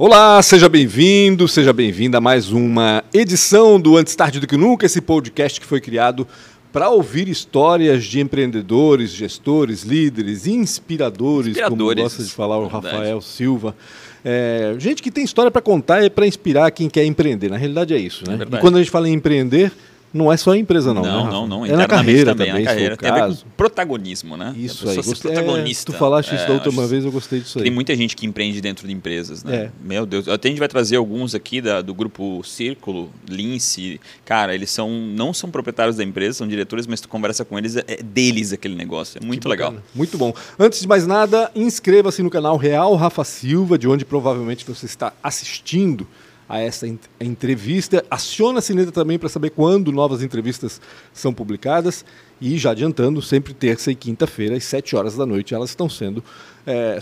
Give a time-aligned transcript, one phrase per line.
[0.00, 4.86] Olá, seja bem-vindo, seja bem-vinda a mais uma edição do Antes Tarde do Que Nunca,
[4.86, 6.24] esse podcast que foi criado
[6.72, 12.86] para ouvir histórias de empreendedores, gestores, líderes, inspiradores, Inspiradores, como gosta de falar o verdade.
[12.94, 13.74] Rafael Silva.
[14.24, 17.50] É, gente que tem história para contar e para inspirar quem quer empreender.
[17.50, 18.36] Na realidade é isso, né?
[18.36, 18.56] verdade.
[18.56, 19.72] E quando a gente fala em empreender,
[20.12, 21.02] não é só a empresa, não.
[21.02, 21.30] né, Não, Rafa?
[21.32, 21.66] não, não.
[21.66, 22.48] É na carreira também.
[22.48, 22.96] também, na carreira.
[22.96, 23.44] Tem a ver caso.
[23.44, 24.54] com protagonismo, né?
[24.56, 24.96] Isso aí.
[24.96, 25.92] Gostei- é, protagonista.
[25.92, 27.64] tu falaste isso É, da última vez, eu gostei disso aí.
[27.64, 29.54] Tem muita gente que empreende dentro de empresas, né?
[29.56, 29.70] É.
[29.82, 30.26] Meu Deus.
[30.28, 34.00] Até a gente vai trazer alguns aqui da- do grupo Círculo, Lince.
[34.24, 37.76] Cara, eles são não são proprietários da empresa, são diretores, mas tu conversa com eles,
[37.76, 39.20] é deles aquele negócio.
[39.22, 39.74] É muito legal.
[39.94, 40.32] Muito bom.
[40.58, 45.12] Antes de mais nada, inscreva-se no canal Real Rafa Silva, de onde provavelmente você está
[45.22, 46.06] assistindo
[46.48, 48.04] a essa en- entrevista.
[48.10, 50.80] Aciona a sineta também para saber quando novas entrevistas
[51.12, 52.04] são publicadas.
[52.40, 56.22] E já adiantando, sempre terça e quinta-feira, às 7 horas da noite, elas estão sendo
[56.66, 56.98] é,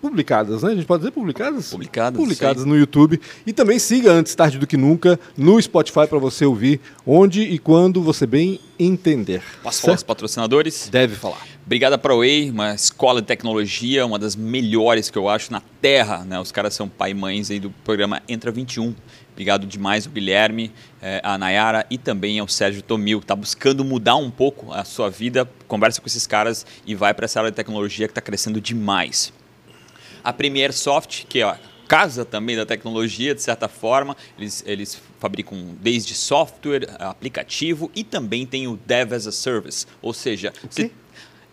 [0.00, 0.72] publicadas, né?
[0.72, 1.70] A gente pode dizer publicadas?
[1.70, 3.20] Publicadas, Publicadas isso no YouTube.
[3.46, 7.58] E também siga Antes Tarde do Que Nunca no Spotify para você ouvir onde e
[7.58, 9.42] quando você bem entender.
[9.62, 10.06] Posso falar os Certo?
[10.06, 10.88] patrocinadores?
[10.90, 11.42] Deve falar.
[11.68, 16.24] Obrigado a ProWay, uma escola de tecnologia, uma das melhores que eu acho na Terra.
[16.24, 16.40] Né?
[16.40, 18.94] Os caras são pai e mães aí do programa Entra 21.
[19.32, 23.84] Obrigado demais ao Guilherme, eh, a Nayara e também ao Sérgio Tomil, que está buscando
[23.84, 25.46] mudar um pouco a sua vida.
[25.66, 29.30] Conversa com esses caras e vai para essa área de tecnologia que está crescendo demais.
[30.24, 34.98] A Premier Soft, que é a casa também da tecnologia, de certa forma, eles, eles
[35.20, 40.90] fabricam desde software, aplicativo e também tem o Dev as a Service, ou seja, você-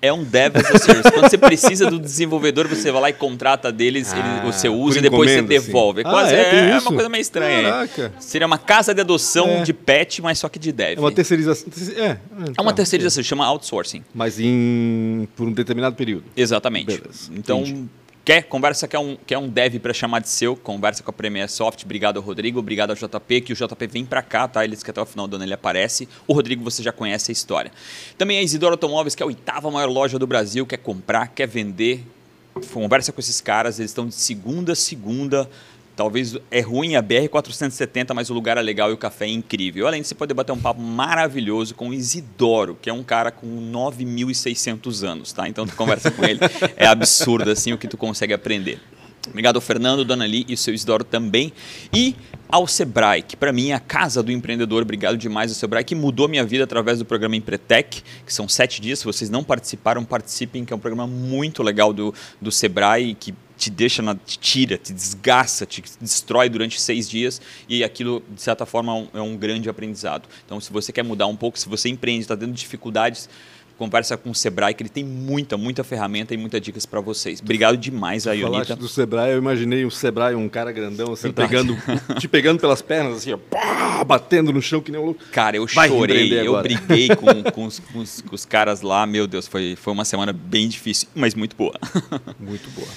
[0.01, 1.11] é um Dev as a Service.
[1.11, 4.75] Quando você precisa do desenvolvedor, você vai lá e contrata deles, ele- Ah, você por
[4.75, 5.47] usa e depois você assim.
[5.47, 6.01] devolve.
[6.01, 6.37] É, Ah, quase, é?
[6.37, 7.63] é, é uma coisa meio estranha.
[7.63, 8.13] Caraca.
[8.19, 9.63] Seria uma casa de adoção É.
[9.63, 10.97] de pet, mas só que de Dev.
[10.97, 11.67] É uma terceirização.
[11.97, 12.17] É, É
[12.55, 12.61] tá.
[12.61, 14.03] uma terceirização, chama outsourcing.
[14.13, 16.25] Mas em, por um determinado período.
[16.35, 16.85] Exatamente.
[16.87, 17.85] Beleza, Então, entendi.
[18.25, 21.47] Quer conversa, quer um, quer um dev para chamar de seu, conversa com a Premier
[21.47, 21.83] Soft.
[21.83, 24.65] Obrigado Rodrigo, obrigado ao JP, que o JP vem para cá, tá?
[24.65, 26.09] Eles que até o final do ano ele aparece.
[26.25, 27.71] O Rodrigo você já conhece a história.
[28.17, 31.47] Também a Isidoro Automóveis, que é a oitava maior loja do Brasil, quer comprar, quer
[31.47, 32.03] vender.
[32.73, 35.47] Conversa com esses caras, eles estão de segunda a segunda.
[35.95, 39.87] Talvez é ruim a BR-470, mas o lugar é legal e o café é incrível.
[39.87, 43.31] Além disso, você pode bater um papo maravilhoso com o Isidoro, que é um cara
[43.31, 45.47] com 9.600 anos, tá?
[45.47, 46.39] Então, tu conversa com ele.
[46.77, 48.79] É absurdo, assim, o que tu consegue aprender.
[49.29, 51.51] Obrigado ao Fernando, Dona Li e o seu Isidoro também.
[51.93, 52.15] E
[52.47, 54.83] ao Sebrae, que para mim é a casa do empreendedor.
[54.83, 58.81] Obrigado demais ao Sebrae, que mudou minha vida através do programa Empretec, que são sete
[58.81, 58.99] dias.
[58.99, 63.33] Se vocês não participaram, participem, que é um programa muito legal do, do Sebrae, que
[63.57, 68.41] te deixa, na, te tira, te desgasta, te destrói durante seis dias e aquilo, de
[68.41, 70.27] certa forma, é um, é um grande aprendizado.
[70.45, 73.29] Então, se você quer mudar um pouco, se você empreende, está tendo dificuldades,
[73.77, 77.41] conversa com o Sebrae, que ele tem muita, muita ferramenta e muitas dicas para vocês.
[77.41, 78.73] Obrigado demais, a Ionita.
[78.73, 81.77] do Sebrae, eu imaginei um Sebrae, um cara grandão, assim, pegando,
[82.17, 85.21] te pegando pelas pernas, assim, ó, pá, batendo no chão que nem um louco.
[85.29, 89.05] Cara, eu Vai chorei, eu briguei com, com, os, com os- com os caras lá,
[89.05, 91.73] meu Deus, foi, foi uma semana bem difícil, mas muito boa.
[92.39, 92.87] Muito boa.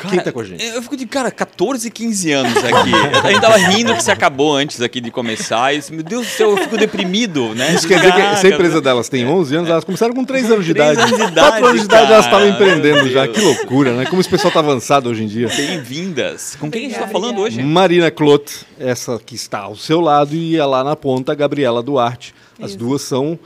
[0.00, 0.64] Cara, Quem tá com a gente?
[0.64, 2.90] Eu fico de, cara, 14, 15 anos aqui.
[3.22, 5.74] A gente tava rindo que se acabou antes aqui de começar.
[5.74, 7.74] E, isso, meu Deus do céu, eu fico deprimido, né?
[7.74, 10.52] Isso quer dizer que se a empresa delas tem 11 anos, elas começaram com 3
[10.52, 11.12] anos de Três idade.
[11.12, 13.28] anos de 4 anos de idade elas estavam empreendendo já.
[13.28, 14.06] Que loucura, né?
[14.06, 15.48] Como esse pessoal tá avançado hoje em dia.
[15.48, 16.56] Bem-vindas.
[16.58, 17.62] Com quem a gente tá falando hoje?
[17.62, 21.82] Marina Clot, essa que está ao seu lado, e é lá na ponta a Gabriela
[21.82, 22.34] Duarte.
[22.58, 22.78] As Isso.
[22.78, 23.38] duas são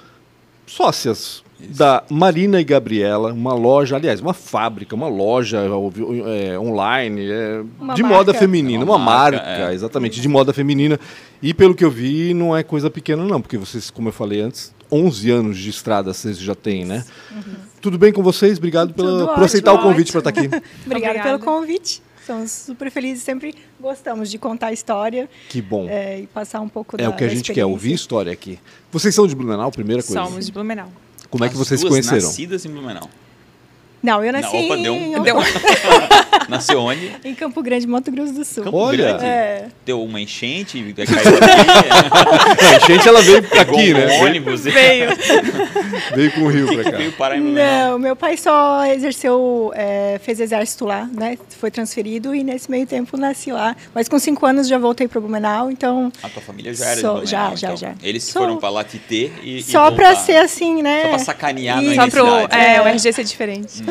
[0.67, 7.63] sócias da Marina e Gabriela, uma loja, aliás, uma fábrica, uma loja é, online é,
[7.81, 8.17] Uma de marca.
[8.17, 9.75] moda feminina, uma, Uma marca, marca, é.
[9.75, 10.99] exatamente, de moda feminina.
[11.43, 14.41] E pelo que eu vi, não é coisa pequena não, porque vocês, como eu falei
[14.41, 17.05] antes, 11 anos de estrada vocês já têm, né?
[17.81, 18.59] Tudo bem com vocês?
[18.59, 19.91] Obrigado pela, Tudo por ótimo, aceitar o ótimo.
[19.91, 20.49] convite para estar aqui.
[20.87, 22.03] Obrigada pelo convite.
[22.27, 25.87] Somos super felizes, sempre gostamos de contar a história Que bom.
[25.91, 28.59] é, e passar um pouco da É o que a gente quer ouvir história aqui.
[28.91, 30.25] Vocês são de Blumenau, primeira coisa.
[30.25, 30.91] Somos de Blumenau.
[31.34, 32.28] Como é que vocês se conheceram?
[32.28, 33.11] nascidas em Blumenau.
[34.05, 35.37] Não, eu nasci Não, opa, deu um- em, Deu-
[36.49, 37.11] Nasceu onde?
[37.25, 38.65] em Campo Grande, Mato Grosso do Sul.
[38.65, 39.09] Campo Olha.
[39.15, 39.25] Grande.
[39.25, 44.21] É, Deu uma enchente, caiu aqui, A gente ela veio pegou aqui, um né?
[44.23, 44.61] ônibus.
[44.65, 45.09] Veio.
[46.15, 46.97] Veio com o rio pra cá.
[46.99, 47.91] Veio parar em Blumenau.
[47.93, 51.39] não, meu pai só exerceu, é, fez exército lá, né?
[51.59, 53.75] Foi transferido e nesse meio tempo nasci lá.
[53.95, 57.21] Mas com cinco anos já voltei para Blumenau, então A tua família já era Sou-
[57.23, 57.77] de Blumenau, já, já, então.
[57.77, 57.95] já.
[58.03, 60.21] Eles Sou- foram pra lá te ter e, e só para voltar.
[60.25, 61.03] ser assim, né?
[61.05, 61.95] Só pra sacanear Isso.
[61.97, 62.62] na Só pro identidade.
[62.62, 62.91] é, o É.
[62.93, 63.83] RG ser diferente.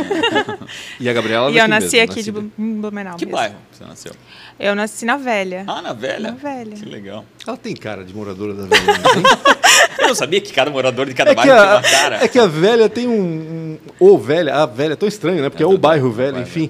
[0.99, 2.41] E a Gabriela e eu nasci mesmo, aqui de nascida.
[2.41, 3.17] Blu- em Blumenau.
[3.17, 3.37] Que mesmo.
[3.37, 4.11] bairro você nasceu?
[4.59, 5.63] Eu nasci na Velha.
[5.67, 6.31] Ah, na Velha?
[6.31, 6.75] Na Velha.
[6.75, 7.25] Que legal.
[7.47, 8.99] Ela tem cara de moradora da velha.
[8.99, 9.23] tem?
[9.99, 12.23] Eu não sabia que cada morador de cada É bairro tinha a, uma cara.
[12.23, 13.13] é que a velha tem um.
[13.13, 15.49] um ou velha, a velha é tão estranho, né?
[15.49, 16.69] Porque é, É o bairro velho, bairro enfim.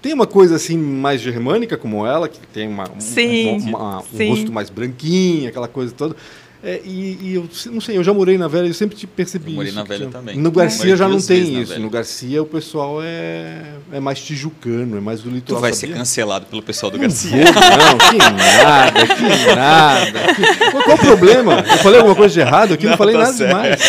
[0.00, 4.16] Tem uma coisa assim mais germânica como ela, que tem uma, um- Sim, uma- um
[4.16, 4.28] sim.
[4.30, 6.16] rosto mais branquinho, aquela coisa toda.
[6.64, 9.50] É, e, e eu não sei, eu já morei na Velha, eu sempre te percebi
[9.50, 9.76] Eu morei isso.
[9.78, 10.36] na que Velha também.
[10.38, 11.76] No Garcia já não tem isso.
[11.80, 13.62] No Garcia o pessoal é,
[13.92, 15.60] é mais tijucano, é mais do Tu litoral.
[15.60, 15.94] vai sabia?
[15.96, 17.30] ser cancelado pelo pessoal do Não Garcia.
[17.30, 20.34] vou, Não, que nada, que nada.
[20.34, 21.64] Que- Qual, o problema?
[21.68, 22.84] Eu falei alguma coisa de errado aqui?
[22.84, 23.48] Não, Não, falei tá nada certo.
[23.48, 23.80] demais.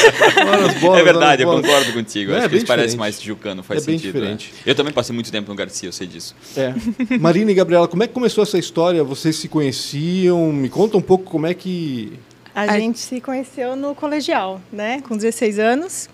[0.65, 2.31] As bolas, é verdade, eu concordo contigo.
[2.31, 4.15] É, Acho que bem eles parecem mais tijucano, faz É bem sentido.
[4.19, 4.19] né?
[4.35, 4.53] diferente.
[4.65, 6.35] Eu também passei muito tempo no Garcia, eu sei disso.
[6.57, 6.73] É.
[7.19, 9.03] Marina e Gabriela, como é que começou essa história?
[9.03, 10.51] Vocês se conheciam?
[10.51, 12.13] Me conta um pouco como é que.
[12.55, 15.01] A A- gente se conheceu no colegial, né?
[15.07, 16.09] Com 16 anos.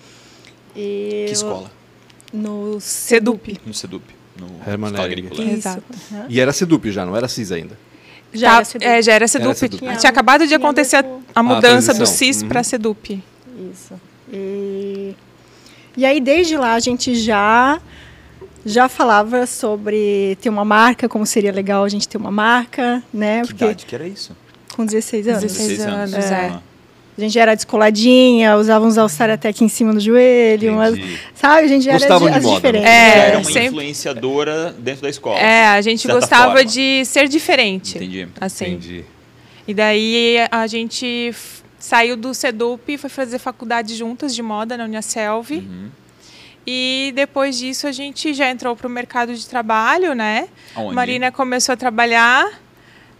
[0.76, 1.72] E Que eu- escola?
[2.32, 3.60] No Sedup.
[3.66, 4.04] No Sedup.
[4.40, 5.04] No Hermann Hering.
[5.28, 5.44] Agrícola.
[5.52, 5.84] Exato.
[6.14, 6.26] Aham.
[6.30, 7.78] E era Sedup já, não era CIS ainda.
[8.32, 8.86] Já Tá, era Sedup.
[8.88, 9.56] é, já era Sedup.
[9.58, 9.80] Sedup.
[9.84, 12.06] Tinha, Tinha acabado de acontecer a, mesmo- a mudança do transição.
[12.18, 12.48] CIS Uhum.
[12.48, 13.24] para Sedup.
[13.74, 14.00] Isso.
[14.32, 15.16] E,
[15.98, 17.82] e aí, desde lá, a gente já,
[18.66, 23.42] já falava sobre ter uma marca, como seria legal a gente ter uma marca, né?
[23.42, 24.38] Que Porque idade que era isso?
[24.80, 25.42] Com 16 anos.
[25.44, 26.36] 16 anos, é.
[26.54, 26.62] Ah,
[27.18, 30.96] A gente já era descoladinha, usava uns Alçaratec em cima do joelho, mas,
[31.36, 31.66] sabe?
[31.66, 32.56] A gente já era de as moda, né?
[32.56, 32.88] diferentes.
[32.90, 35.38] É, Você era uma sempre- influenciadora dentro da escola.
[35.38, 36.64] É, a gente gostava forma.
[36.64, 37.98] de ser diferente.
[37.98, 38.28] Entendi.
[38.40, 38.66] Assim.
[38.68, 39.04] Entendi.
[39.68, 41.34] E daí a gente
[41.78, 45.52] saiu do Sedup e foi fazer faculdade juntas de moda na Uniaselv.
[45.52, 45.90] Uhum.
[46.66, 50.48] E depois disso a gente já entrou para o mercado de trabalho, né?
[50.76, 50.96] Aonde?
[50.96, 52.48] Marina começou a trabalhar.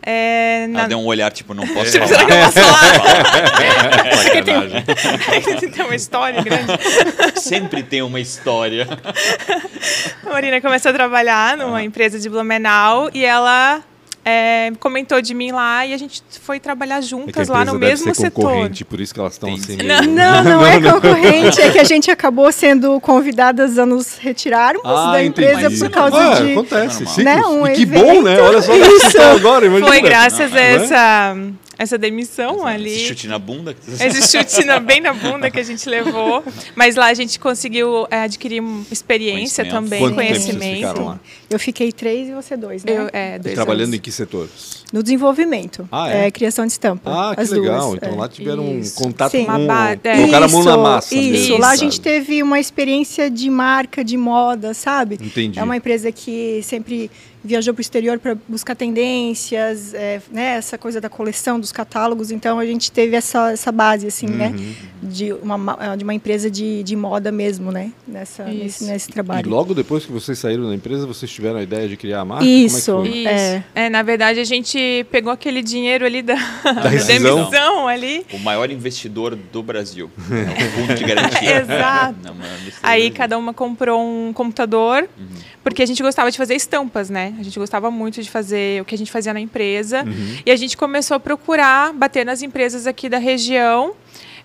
[0.02, 0.80] É, na...
[0.80, 2.26] Ela deu um olhar, tipo, não posso Será falar.
[2.26, 4.16] que eu posso falar?
[4.16, 4.84] Sacanagem.
[5.72, 7.40] Tem uma história grande.
[7.40, 8.88] Sempre tem uma história.
[10.26, 13.82] A Marina começou a trabalhar numa empresa de Blumenau e ela
[14.26, 17.74] é, comentou de mim lá e a gente foi trabalhar É que juntas lá empresa
[17.74, 18.44] no deve mesmo ser setor.
[18.44, 19.78] concorrente, por isso que elas estão assim.
[19.78, 24.18] Não, meio- Não, não é concorrente, é que a gente acabou sendo convidadas a nos
[24.18, 25.80] retirarmos Ah, da empresa entendi.
[25.80, 26.52] por causa Ah, de.
[26.52, 27.24] Acontece.
[27.24, 28.06] Né, um e que evento.
[28.06, 28.40] bom, né?
[28.42, 29.08] Olha só vocês Isso.
[29.18, 29.88] estão agora, imagina.
[29.88, 31.38] Foi graças Não, a é.
[31.80, 33.00] Essa, essa demissão Esse ali.
[33.00, 33.76] chute na bunda.
[33.88, 36.44] Esse chute na- bem na bunda que a gente levou.
[36.76, 39.84] Mas lá a gente conseguiu é, adquirir um experiência Conhecimento.
[39.84, 40.76] também, Quanto tempo vocês conhecimento.
[40.78, 41.20] ficaram lá?
[41.50, 42.92] Eu fiquei três e você dois, né?
[42.92, 43.96] Eu, é, dois Trabalhando anos.
[43.96, 44.84] em que setores?
[44.92, 45.88] No desenvolvimento.
[45.92, 46.32] Ah, é?
[46.32, 47.12] criação de estampa.
[47.32, 47.90] Ah, que as legal.
[47.90, 48.16] duas, Então é.
[48.16, 48.96] lá tiveram um Isso.
[48.96, 49.46] contato Sim.
[49.46, 49.52] com...
[49.52, 50.16] Uma ba- é.
[50.18, 53.50] Colocaram a mão na Isso, massa Isso, mesmo, lá a gente teve uma experiência de
[53.50, 55.16] marca, de moda, sabe?
[55.22, 55.60] Entendi.
[55.60, 57.10] É uma empresa que sempre
[57.44, 62.32] viajou para o exterior para buscar tendências, é, né, essa coisa da coleção, dos catálogos.
[62.32, 64.54] Então a gente teve essa, essa base, assim, né?
[64.58, 64.74] Uhum.
[65.02, 67.92] De uma, ma- de uma empresa de, de moda mesmo, né?
[68.08, 68.86] Nessa, nesse, Isso.
[68.86, 69.50] nesse E trabalho.
[69.50, 72.46] logo depois que vocês saíram da empresa, vocês tiveram a ideia de criar a marca?
[72.46, 72.92] Isso.
[72.92, 73.20] Como é que foi?
[73.22, 73.30] Isso.
[73.30, 73.64] É.
[73.86, 73.90] É.
[73.90, 78.26] na verdade, a gente pegou aquele dinheiro ali da, da demissão ali.
[78.34, 80.12] O maior investidor do Brasil.
[80.30, 81.58] É o fundo de garantia.
[81.62, 82.16] Exato.
[82.24, 85.28] Não, investidor Aí cada uma comprou um computador, Uhum.
[85.64, 87.29] porque a gente gostava de fazer estampas, né?
[87.38, 90.04] A gente gostava muito de fazer o que a gente fazia na empresa.
[90.04, 90.38] Uhum.
[90.46, 93.94] E a gente começou a procurar, bater nas empresas aqui da região,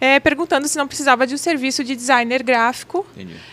[0.01, 3.07] eh, perguntando se não precisava de um serviço de designer gráfico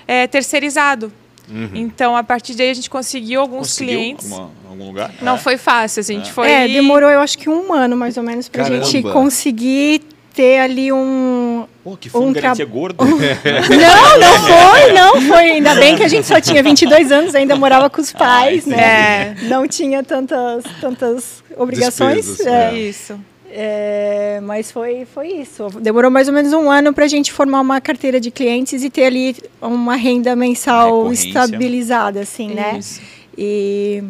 [0.08, 1.12] eh, terceirizado.
[1.50, 1.70] Uhum.
[1.74, 4.32] Então, a partir daí, a gente conseguiu alguns Conseguiu clientes.
[4.32, 5.14] alguma- algum lugar?
[5.22, 5.38] Não É.
[5.38, 6.34] foi fácil, a gente É.
[6.34, 6.50] foi...
[6.50, 10.02] É, demorou eu acho que um ano mais ou menos para a gente conseguir
[10.34, 11.66] ter ali um.
[11.84, 13.04] Pô, que fundo Um de garantia gordo.
[13.06, 14.38] Não, não
[14.72, 15.52] foi, não foi.
[15.52, 18.76] Ainda bem que a gente só tinha 22 anos, ainda morava com os pais, entendi.
[18.76, 19.36] né?
[19.44, 22.26] Não tinha tantas, tantas obrigações.
[22.26, 22.70] Despesas, é.
[22.70, 22.78] é.
[22.78, 23.20] Isso.
[23.54, 25.68] É, mas foi, foi isso.
[25.82, 28.90] Demorou mais ou menos um ano para a gente formar uma carteira de clientes e
[28.90, 32.78] ter ali uma renda mensal estabilizada, assim, né?
[32.80, 33.02] Isso.
[33.38, 34.04] E,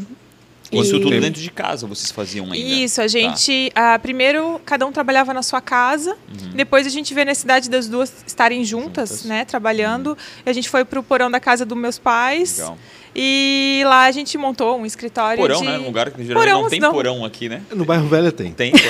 [0.72, 2.58] Isso tudo dentro de casa vocês faziam ainda.
[2.58, 3.08] Isso, a Tá.
[3.08, 3.72] gente.
[3.76, 6.16] ah, primeiro, cada um trabalhava na sua casa.
[6.56, 9.26] Depois a gente vê a necessidade das duas estarem juntas, Juntas.
[9.26, 9.44] né?
[9.46, 10.18] Trabalhando.
[10.46, 12.58] E a gente foi pro porão da casa dos meus pais.
[12.60, 12.78] Legal.
[13.14, 15.38] E lá a gente montou um escritório.
[15.38, 15.66] Porão, de...
[15.66, 15.78] né?
[15.78, 16.92] Um lugar que geralmente Porão, não tem não.
[16.94, 17.62] porão aqui, né?
[17.72, 18.54] No bairro Velho tem.
[18.54, 18.86] Tem porão.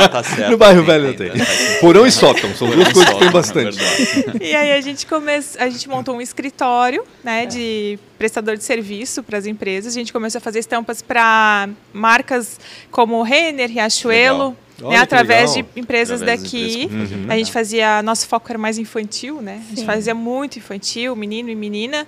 [0.00, 0.50] ah, tá certo.
[0.50, 1.30] No bairro Velho tem.
[1.30, 1.80] tá, faz sentido.
[1.80, 4.42] Porão e sótão, são Porão duas coisas que tem sótão, é bastante.
[4.42, 5.32] E aí a gente come...
[5.32, 9.94] a gente montou um escritório, né, de prestador de serviço para as empresas.
[9.94, 12.58] A gente começou a fazer estampas para marcas
[12.90, 14.92] como Renner, Riachuelo, Legal.
[14.92, 15.70] né, através legal.
[15.72, 16.84] de empresas Através daqui.
[16.84, 19.60] empresas que funcionam, A gente fazia, nosso foco era mais infantil, né?
[19.66, 19.86] A gente Sim.
[19.86, 22.06] fazia muito infantil, menino e menina.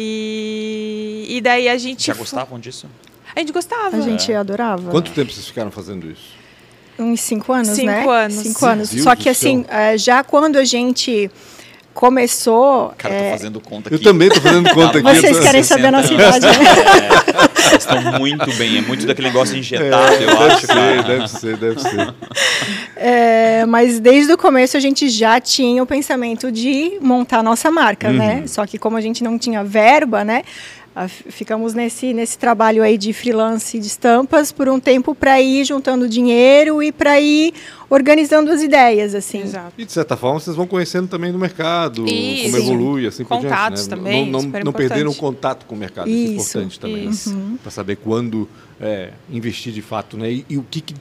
[0.00, 2.86] E, e daí a gente Já gostavam disso?
[3.34, 3.96] A gente gostava.
[3.96, 4.92] a gente adorava.
[4.92, 6.38] Quanto tempo vocês ficaram fazendo isso?
[6.96, 8.06] Uns cinco anos, Cinco né?
[8.08, 8.34] anos.
[8.36, 8.90] Cinco anos.
[8.90, 9.74] Deus Só que assim, céu.
[9.76, 11.28] eh, já quando a gente
[11.98, 12.94] começou.
[12.96, 14.04] Cara, eh, tô fazendo conta Eu aqui.
[14.04, 15.20] também tô fazendo conta aqui.
[15.20, 16.64] Vocês eu querem saber a nossa 60 idade, né?
[16.64, 18.78] É, vocês estão muito bem.
[18.78, 21.02] É muito daquele negócio injetado, É, eu deve acho, ser, cara.
[21.02, 22.14] deve ser, deve ser.
[22.96, 27.68] É, mas desde o começo a gente já tinha o pensamento de montar a nossa
[27.68, 28.36] marca, né?
[28.42, 28.48] Uhum.
[28.48, 30.44] Só que como a gente não tinha verba, né?
[31.00, 35.64] Ah, Ficamos nesse, nesse trabalho aí de freelance de estampas por um tempo para ir
[35.64, 37.54] juntando dinheiro e para ir
[37.88, 39.42] organizando as ideias, assim.
[39.42, 39.72] Exato.
[39.78, 42.50] E de certa forma vocês vão conhecendo também no mercado, Isso.
[42.50, 43.90] como evolui, assim por Contatos diante.
[43.90, 43.96] né?
[43.96, 47.08] também, Não, não, não perderam o contato com o mercado, isso, é Isso, importante também.
[47.08, 47.38] isso.
[47.62, 48.48] Para saber quando
[48.80, 50.30] é, investir de fato, né?
[50.32, 50.94] E, e o que, que-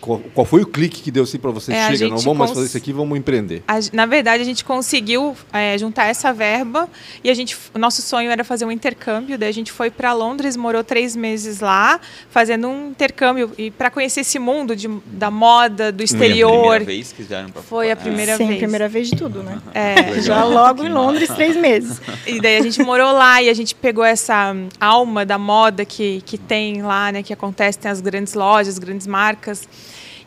[0.00, 1.76] qual, qual foi o clique que deu assim para vocês?
[1.76, 3.62] É, Chega, não vamos mais fazer isso aqui, vamos empreender.
[3.68, 6.88] A na verdade, a gente conseguiu é, juntar essa verba
[7.22, 9.36] e a gente, o nosso sonho era fazer um intercâmbio.
[9.36, 13.90] Daí a gente foi para Londres, morou três meses lá, fazendo um intercâmbio e para
[13.90, 16.50] conhecer esse mundo de, da moda, do Foi a exterior.
[16.50, 18.58] primeira vez que vieram pra Foi a primeira Sim, vez.
[18.58, 19.60] primeira vez de tudo, né?
[19.74, 20.20] É.
[20.22, 22.00] Já logo em Londres, três meses.
[22.26, 25.84] E daí a gente morou lá e a gente pegou essa hum, alma da moda
[25.84, 27.22] que, que tem lá, né?
[27.22, 29.68] Que acontece, tem as grandes lojas, grandes marcas.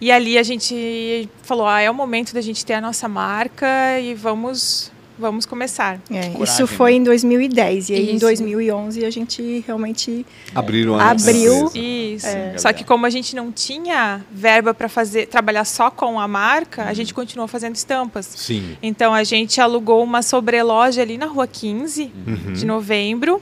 [0.01, 3.65] E ali a gente falou, ah, é o momento da gente ter a nossa marca
[3.99, 5.99] e vamos, vamos começar.
[6.09, 6.97] É, coragem, isso foi né?
[6.97, 7.89] em 2010.
[7.89, 8.19] E aí, em Isso.
[8.25, 11.67] 2011, a gente realmente Abriram Abriu.
[11.67, 11.71] empresa.
[11.77, 12.27] Isso.
[12.27, 12.57] É.
[12.57, 16.83] Só que como a gente não tinha verba para fazer trabalhar só com a marca,
[16.83, 18.25] a gente continuou fazendo estampas.
[18.25, 18.75] Sim.
[18.81, 22.53] Então a gente alugou uma sobreloja ali na Rua 15 Uhum.
[22.53, 23.41] de novembro.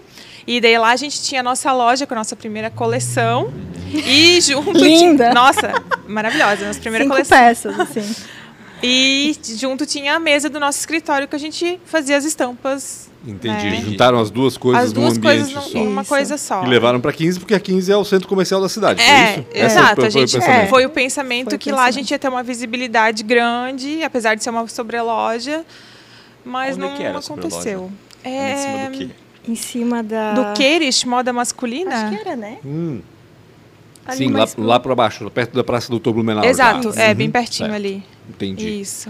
[0.53, 3.53] E daí lá a gente tinha a nossa loja com a nossa primeira coleção.
[3.93, 5.25] E junto Linda.
[5.25, 5.33] tinha.
[5.33, 5.71] Nossa,
[6.07, 7.37] maravilhosa, nossa primeira cinco coleção.
[7.37, 8.15] peças, assim.
[8.83, 13.11] E junto tinha a mesa do nosso escritório que a gente fazia as estampas.
[13.23, 13.67] Entendi.
[13.67, 13.75] É.
[13.81, 15.79] Juntaram as duas coisas as duas num ambiente coisas só.
[15.99, 16.09] Isso.
[16.09, 16.63] coisa só.
[16.65, 18.99] E levaram para 15 porque a 15 é o centro comercial da cidade.
[19.03, 19.45] foi É, isso?
[19.53, 19.95] Esse exato.
[20.01, 20.69] foi- a foi o gente pensamento.
[20.69, 21.93] foi o pensamento Foi o que lá a pensamento.
[22.05, 25.63] gente ia ter uma visibilidade grande, apesar de ser uma sobreloja,
[26.43, 27.55] mas Onde é não que era a sobreloja?
[27.55, 27.91] aconteceu.
[28.25, 29.09] Em cima É, do quê?
[29.47, 30.33] Em cima da.
[30.33, 31.95] do Queires, moda masculina?
[31.95, 32.57] Acho que era, né?
[32.63, 33.01] Hum,
[34.05, 36.43] Ali sim, lá, pro- lá para baixo, perto da Praça do Doutor Blumenau.
[36.45, 37.01] Exato, já.
[37.03, 37.75] é Uhum, bem pertinho certo.
[37.75, 38.03] ali.
[38.29, 38.81] Entendi.
[38.81, 39.09] Isso.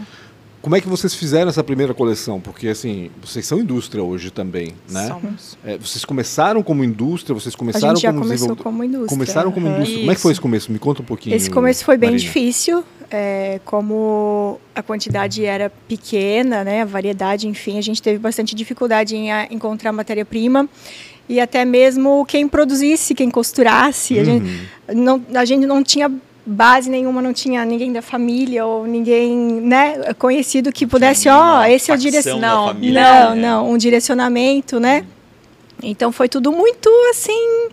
[0.62, 2.40] Como é que vocês fizeram essa primeira coleção?
[2.40, 5.08] Porque, assim, vocês são indústria hoje também, né?
[5.08, 5.58] Somos.
[5.66, 9.08] É, vocês começaram como indústria, vocês A começaram gente já como começou como indústria.
[9.10, 9.76] Começaram como aham.
[9.78, 10.00] indústria.
[10.02, 10.36] Como é que foi Isso.
[10.38, 10.72] esse começo?
[10.72, 11.36] Me conta um pouquinho.
[11.36, 12.28] Esse começo foi bem Marina.
[12.28, 18.54] difícil, é, como a quantidade era pequena, né, a variedade, enfim, a gente teve bastante
[18.54, 20.70] dificuldade em a- encontrar matéria-prima
[21.28, 24.20] e até mesmo quem produzisse, quem costurasse.
[24.20, 24.46] A, gente,
[24.94, 25.04] Uhum.
[25.04, 26.12] não, a gente não tinha
[26.46, 31.70] base nenhuma, não tinha ninguém da família ou ninguém né, conhecido que pudesse, ó, nenhuma
[31.70, 32.80] esse é o direcionamento.
[32.94, 33.42] Não, não, né?
[33.42, 35.06] não, um direcionamento, né?
[35.84, 37.70] Então foi tudo muito assim,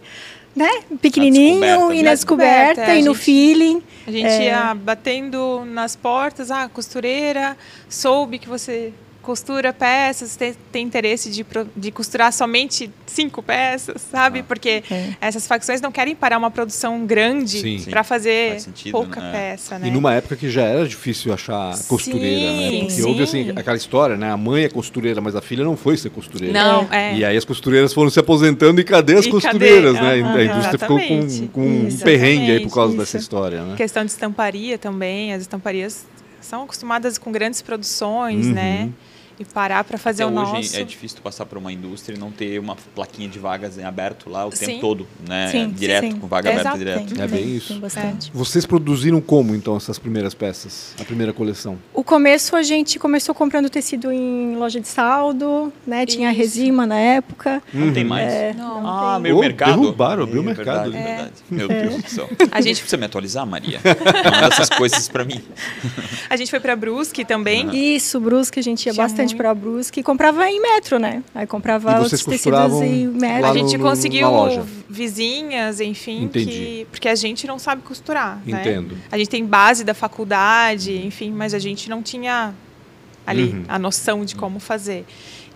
[0.54, 0.68] né?
[1.00, 2.02] Pequenininho e né?
[2.10, 3.82] na descoberta É, e no gente- feeling.
[4.06, 4.44] A gente É.
[4.46, 7.56] ia batendo nas portas, ah, costureira,
[7.88, 8.92] soube que você
[9.28, 11.44] costura peças, tem, tem interesse de,
[11.76, 14.38] de costurar somente cinco peças, sabe?
[14.38, 14.44] Ah.
[14.48, 15.10] Porque É.
[15.20, 19.30] essas facções não querem parar uma produção grande para fazer faz sentido, pouca né?
[19.32, 19.88] peça, né?
[19.88, 22.70] E numa época que já era difícil achar costureira, né?
[22.70, 23.50] Sim, Porque houve sim.
[23.50, 24.32] assim, aquela história, né?
[24.32, 26.54] A mãe é costureira, mas a filha não foi ser costureira.
[26.54, 27.14] Não, é.
[27.14, 30.06] E aí as costureiras foram se aposentando e cadê as E costureiras, cadê?
[30.22, 30.22] né?
[30.22, 31.48] Aham, a indústria ficou com, exatamente.
[31.52, 32.98] com um Exatamente, perrengue aí por causa isso.
[33.02, 33.76] dessa história, né?
[33.76, 36.06] Questão de estamparia também, as estamparias
[36.40, 38.52] são acostumadas com grandes produções, Uhum.
[38.54, 38.88] né?
[39.38, 40.76] E parar para fazer Até o hoje nosso.
[40.76, 43.84] é difícil tu passar por uma indústria e não ter uma plaquinha de vagas em
[43.84, 44.66] aberto lá o Sim.
[44.66, 45.48] tempo todo, né?
[45.52, 46.16] Sim, direto, sim.
[46.18, 47.14] com vaga Exato, aberta direto.
[47.14, 47.68] Tem, É bem tem, isso.
[47.68, 48.30] Tem bastante.
[48.34, 50.92] Vocês produziram como, então, essas primeiras peças?
[51.00, 51.78] A primeira coleção?
[51.94, 56.04] O começo a gente começou comprando tecido em loja de saldo, né?
[56.04, 56.38] Tinha Isso.
[56.38, 57.62] resima na época.
[57.72, 58.32] Não tem mais?
[58.32, 58.82] É, Não.
[58.82, 59.22] não Ah, tem.
[59.22, 59.80] meu Oh, mercado.
[59.80, 60.90] derrubaram, abriu o É mercado.
[60.90, 61.14] Verdade, É.
[61.16, 61.32] verdade.
[61.48, 62.28] Meu Deus do céu.
[62.50, 63.80] A gente- precisa me atualizar, Maria.
[63.84, 65.40] Manda essas coisas pra mim.
[66.28, 67.68] A gente foi para Brusque também.
[67.94, 69.36] Isso, Brusque, a gente ia Tinha bastante muito.
[69.42, 71.22] para Brusque e comprava em metro, né?
[71.34, 73.46] Aí comprava E os vocês tecidos costuravam em metro.
[73.50, 74.28] A gente no- conseguiu
[74.88, 76.50] vizinhas, enfim, Entendi.
[76.50, 78.40] que, porque a gente não sabe costurar.
[78.44, 78.60] né?
[78.60, 78.96] Entendo.
[79.10, 82.52] A gente tem base da faculdade, enfim, mas a gente não tinha
[83.26, 83.64] ali Uhum.
[83.68, 85.04] a noção de como fazer.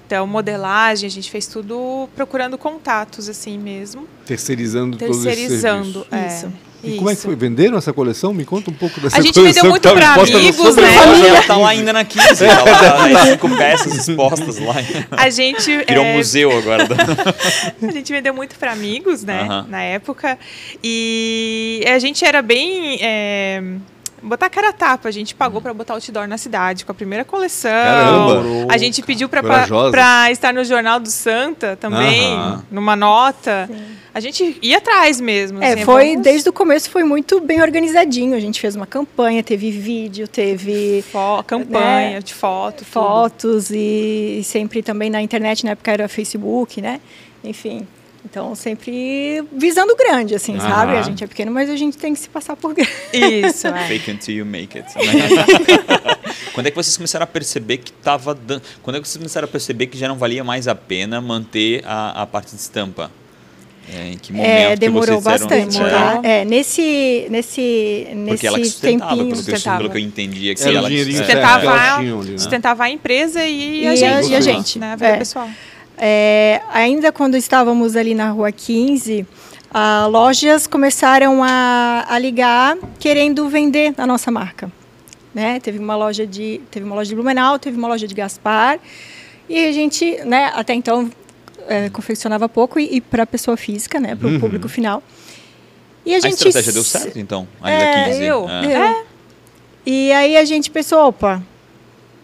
[0.06, 6.06] Então, modelagem, a gente fez tudo procurando contatos assim mesmo, Terceirizando, todo esse terceirizando.
[6.10, 6.14] serviço.
[6.14, 6.52] é, Isso.
[6.84, 7.28] E como é que isso.
[7.28, 7.36] foi?
[7.36, 8.34] Venderam essa coleção?
[8.34, 11.28] Me conta um pouco dessa A gente coleção vendeu muito exposta no amigos, né?
[11.28, 12.46] Ela tá lá ainda na 15.
[12.46, 14.74] Tá lá, né, cinco peças expostas lá.
[15.10, 16.88] A gente Virou é, um museu agora.
[17.82, 19.42] A gente vendeu muito para amigos, né?
[19.42, 19.66] Aham.
[19.68, 20.38] Na época.
[20.82, 22.98] E a gente era bem.
[23.00, 23.62] é,
[24.22, 25.08] botar cara a tapa.
[25.08, 27.70] A gente pagou para botar outdoor na cidade com a primeira coleção.
[27.70, 28.42] Caramba!
[28.72, 32.64] A gente pediu para estar no Jornal do Santa também, Aham.
[32.70, 33.68] numa nota.
[34.14, 35.62] A gente ia atrás mesmo.
[35.62, 38.36] É, assim, foi vamos- desde o começo foi muito bem organizadinho.
[38.36, 42.86] A gente fez uma campanha, teve vídeo, teve Fo- campanha né, de foto, tudo.
[42.88, 47.00] fotos e sempre também na internet, na época era Facebook, né?
[47.42, 47.86] Enfim.
[48.24, 50.92] Então, sempre visando grande, assim, sabe?
[50.92, 51.00] Aham.
[51.00, 52.90] A gente é pequeno, mas a gente tem que se passar por grande.
[53.12, 53.88] Isso, é.
[53.88, 54.88] Fake until you make it.
[54.96, 55.02] né?
[56.54, 58.62] Quando é que vocês começaram a perceber que tava dando.
[58.82, 61.82] Quando é que vocês começaram a perceber que já não valia mais a pena manter
[61.84, 63.10] a, a parte de estampa?
[63.92, 66.20] É, em que momento É, que demorou disseram- bastante, É, tá?
[66.22, 69.30] É, nesse, nesse, Porque ela que nesse sustentava, tempinho.
[69.32, 69.76] pelo que, eu, sustentava.
[69.78, 70.62] pelo que eu entendi aqui.
[70.62, 71.60] Era o ela que sustentava.
[71.60, 72.38] que Sustentava, tinham ali, né?
[72.38, 74.30] sustentava a empresa e, E a a- gente.
[74.30, 74.78] e a gente.
[74.78, 75.16] Né, a É.
[75.16, 75.48] pessoal.
[76.04, 79.24] É, ainda quando estávamos ali na rua 15,
[79.72, 84.68] ah, lojas começaram a, a ligar querendo vender a nossa marca.
[85.32, 85.60] Né?
[85.60, 88.80] Teve uma loja de teve uma loja de Blumenau, teve uma loja de Gaspar
[89.48, 91.08] e a gente, né, até então
[91.68, 94.40] é, confeccionava pouco e, para pessoa física, né, para o Uhum.
[94.40, 95.00] público final.
[96.04, 97.46] E a A gente estratégia deu certo, então?
[97.62, 98.18] Ainda É, 15.
[98.18, 98.48] deu.
[98.48, 98.60] É.
[98.66, 99.04] Deu.
[99.86, 101.40] E aí a gente pensou, opa,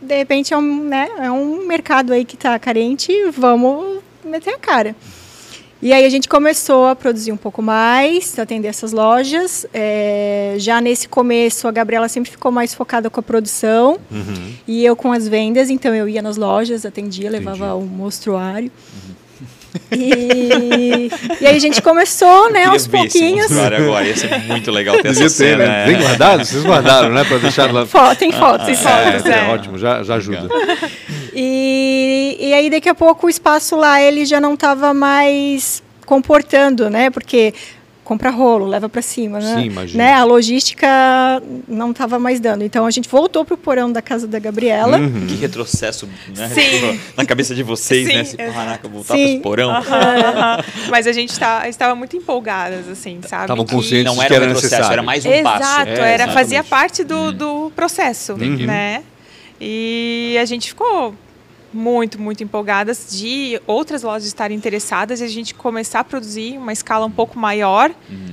[0.00, 4.58] de repente é um, né, é um mercado aí que está carente, vamos meter a
[4.58, 4.94] cara.
[5.80, 9.64] E aí a gente começou a produzir um pouco mais, atender essas lojas.
[9.72, 14.52] É, já nesse começo, a Gabriela sempre ficou mais focada com a produção Uhum.
[14.66, 15.70] e eu com as vendas.
[15.70, 18.72] Então eu ia nas lojas, atendia, levava o mostruário.
[19.92, 23.50] E, e aí a gente começou, né, aos pouquinhos.
[23.56, 25.66] agora, ia ser muito legal ter essa Devia ter, cena.
[25.66, 25.82] né?
[25.82, 25.86] é.
[25.86, 26.44] Bem guardado?
[26.44, 27.24] Vocês guardaram, né?
[27.24, 27.86] Pra deixar lá.
[27.86, 29.26] Fo- Tem fotos, tem É, fotos.
[29.26, 29.48] é, é.
[29.52, 30.48] ótimo, já, já ajuda.
[31.34, 36.88] E, e aí daqui a pouco o espaço lá ele já não estava mais comportando,
[36.90, 37.10] né?
[37.10, 37.52] Porque
[38.08, 39.54] compra rolo, leva para cima, né?
[39.54, 39.98] Sim, imagino.
[40.02, 40.14] Né?
[40.14, 40.86] A logística
[41.68, 42.64] não estava mais dando.
[42.64, 44.96] Então a gente voltou pro porão da casa da Gabriela.
[44.96, 45.26] Uhum.
[45.26, 46.48] Que retrocesso né?
[46.48, 46.60] Sim.
[46.62, 48.20] Tipo, na cabeça de vocês, Sim, né?
[48.22, 48.54] Assim, exato.
[48.58, 49.20] caraca, voltar Sim.
[49.24, 49.72] para esse porão.
[50.90, 53.42] Mas a gente tá, estava muito empolgadas, assim, sabe?
[53.42, 54.92] Estavam Que- conscientes Não era que um era retrocesso, necessário.
[54.94, 55.88] era mais um Exato, passo.
[55.90, 58.66] É, era, fazia parte do, do processo, Entendi.
[58.66, 59.02] né?
[59.60, 61.14] E a gente ficou
[61.72, 66.72] muito, muito empolgadas de outras lojas estarem interessadas e a gente começar a produzir uma
[66.72, 67.90] escala um pouco maior,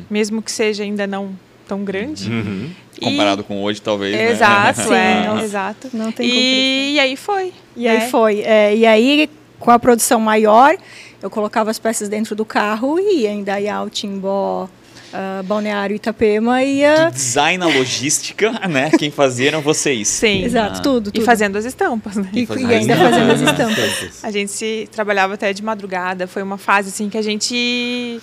[0.09, 1.37] mesmo que seja ainda não
[1.67, 2.29] tão grande.
[2.29, 2.69] Uhum.
[3.01, 4.15] E- Comparado com hoje, talvez.
[4.15, 4.31] né?
[4.31, 5.89] Exato, Sim, é, exato.
[5.93, 7.53] Não tem E, e aí foi.
[7.75, 8.09] E aí né?
[8.09, 8.39] foi.
[8.41, 10.77] É, e aí, com a produção maior,
[11.21, 14.69] eu colocava as peças dentro do carro e ia em Dayal, Timbó,
[15.13, 17.09] ah, Balneário Itapema e Do ia...
[17.11, 18.89] design à logística, né?
[18.97, 20.07] Quem fazia eram vocês.
[20.07, 20.43] Sim.
[20.43, 21.25] Exato, tudo, E tudo.
[21.25, 22.29] fazendo as estampas, né?
[22.33, 24.23] E, E fazendo e ainda as fazendo as estampas.
[24.23, 26.27] A gente se trabalhava até de madrugada.
[26.27, 28.19] Foi uma fase assim que a gente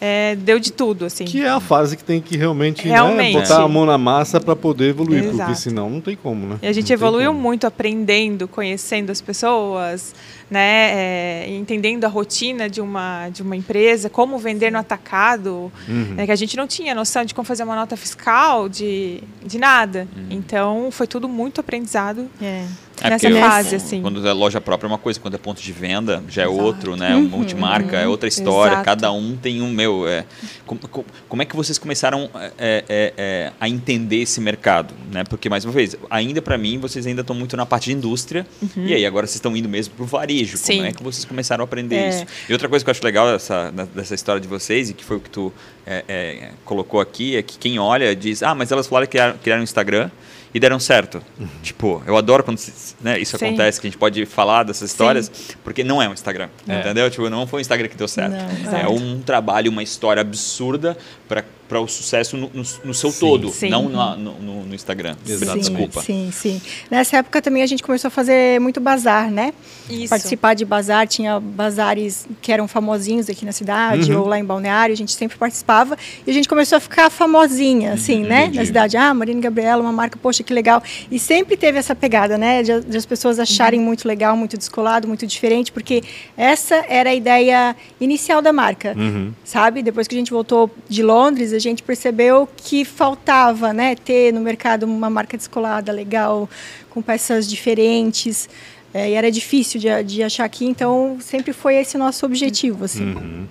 [0.00, 1.24] é, deu de tudo, assim.
[1.26, 3.34] Que é a fase que tem que realmente, né, Realmente.
[3.38, 5.54] botar a mão na massa para poder evoluir, porque Exato.
[5.56, 6.58] senão não tem como, né?
[6.62, 10.14] E a gente Não evoluiu muito aprendendo, conhecendo as pessoas,
[10.50, 16.14] né, é, entendendo a rotina de uma, de uma empresa, como vender no atacado, Uhum.
[16.16, 19.58] né, que a gente não tinha noção de como fazer uma nota fiscal, de, de
[19.58, 20.08] nada.
[20.28, 22.64] Então, foi tudo muito aprendizado É.
[23.02, 24.02] É nessa fase, eu- assim.
[24.02, 26.62] Quando é loja própria é uma coisa, quando é ponto de venda já é Exato.
[26.62, 27.14] outro, né?
[27.16, 28.72] Uma multimarca é outra história.
[28.74, 28.84] Exato.
[28.84, 30.06] Cada um tem um meu.
[30.06, 30.26] É,
[30.66, 30.78] como,
[31.26, 35.24] como- é que vocês começaram é, é, é, a entender esse mercado, né?
[35.24, 38.46] Porque mais uma vez, ainda para mim vocês ainda estão muito na parte de indústria
[38.76, 40.39] e aí agora vocês estão indo mesmo pro varejo.
[40.46, 40.76] Sim.
[40.76, 42.08] Como é que vocês começaram a aprender É.
[42.08, 42.26] isso?
[42.48, 45.16] E outra coisa que eu acho legal dessa, dessa história de vocês e que foi
[45.16, 45.52] o que tu
[45.86, 49.38] é, é, colocou aqui é que quem olha diz, ah, mas elas falaram que criaram,
[49.38, 50.10] criaram um Instagram
[50.52, 51.22] e deram certo.
[51.62, 52.58] Tipo, eu adoro quando
[53.00, 53.46] né, isso Sim.
[53.46, 55.30] acontece, que a gente pode falar dessas histórias,
[55.62, 56.80] porque não é um Instagram, É.
[56.80, 57.08] entendeu?
[57.08, 58.32] Tipo, não foi um Instagram que deu certo.
[58.64, 60.96] Não, é um trabalho, uma história absurda
[61.28, 61.44] para
[61.78, 63.20] o sucesso no, no- no seu Sim.
[63.20, 63.68] todo, Sim.
[63.68, 65.14] não na- no, no- no Instagram.
[65.28, 65.68] Exatamente.
[65.68, 66.00] Desculpa.
[66.02, 66.60] Sim, sim.
[66.90, 69.52] Nessa época também a gente começou a fazer muito bazar, né?
[69.88, 70.08] Isso.
[70.08, 74.20] Participar de bazar, tinha bazares que eram famosinhos aqui na cidade Uhum.
[74.22, 77.92] ou lá em Balneário, a gente sempre participava e a gente começou a ficar famosinha,
[77.92, 78.42] assim, né?
[78.44, 78.58] entendi.
[78.58, 78.96] Na cidade.
[78.96, 80.82] Ah, Marina e Gabriela, uma marca, poxa, que legal.
[81.10, 82.62] E sempre teve essa pegada, né?
[82.62, 86.02] De, de as pessoas acharem muito legal, muito descolado, muito diferente, porque
[86.36, 89.32] essa era a ideia inicial da marca Uhum.
[89.44, 89.82] sabe?
[89.82, 94.40] Depois que a gente voltou de Londres, a gente percebeu que faltava, né, ter no
[94.40, 96.48] mercado uma marca descolada, legal,
[96.90, 98.48] com peças diferentes.
[98.92, 102.84] É, e era difícil de, de achar aqui, então sempre foi esse o nosso objetivo,
[102.86, 103.14] assim.
[103.14, 103.46] Uhum.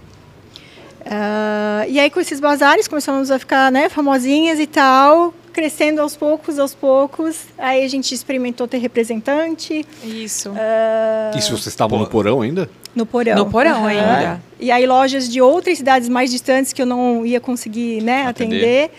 [1.06, 6.16] Ah, e aí com esses bazares começamos a ficar, né, famosinhas e tal, crescendo aos
[6.16, 7.46] poucos, aos poucos.
[7.58, 10.52] Aí a gente experimentou ter representante Isso.
[10.56, 12.70] ah, E se vocês estavam no porão ainda?
[12.96, 13.36] No porão.
[13.36, 13.88] No porão Aham.
[13.88, 14.42] ainda.
[14.60, 18.56] E aí lojas de outras cidades mais distantes que eu não ia conseguir né, Atender.
[18.58, 18.92] atender,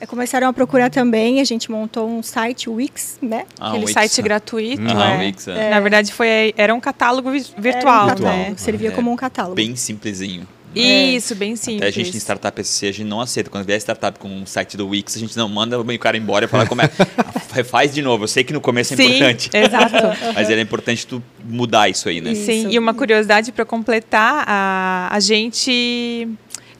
[0.00, 1.40] eh, começaram a procurar também.
[1.40, 3.44] A gente montou um site, o Wix, né?
[3.60, 3.92] Ah, Aquele o Wix.
[3.92, 4.82] site gratuito.
[4.96, 5.16] Ah, é.
[5.16, 5.70] o Wix, é.
[5.70, 8.54] Na verdade, foi, era um catálogo vi- Era virtual, um catálogo, né?
[8.56, 8.92] Servia É.
[8.92, 9.54] como um catálogo.
[9.56, 10.46] Bem simplesinho.
[10.74, 11.82] Isso, bem simples.
[11.82, 13.50] Até a gente em Startup SC, a gente não aceita.
[13.50, 16.44] Quando vier startup com um site do Wix, a gente não manda o cara embora
[16.44, 16.88] e fala como é.
[17.64, 18.24] Faz de novo.
[18.24, 19.50] Eu sei que no começo é Sim, importante.
[19.52, 19.94] exato.
[20.34, 22.32] Mas era importante tu mudar isso aí, né?
[22.32, 22.46] Isso.
[22.46, 26.28] Sim, e uma curiosidade para completar, a, a gente,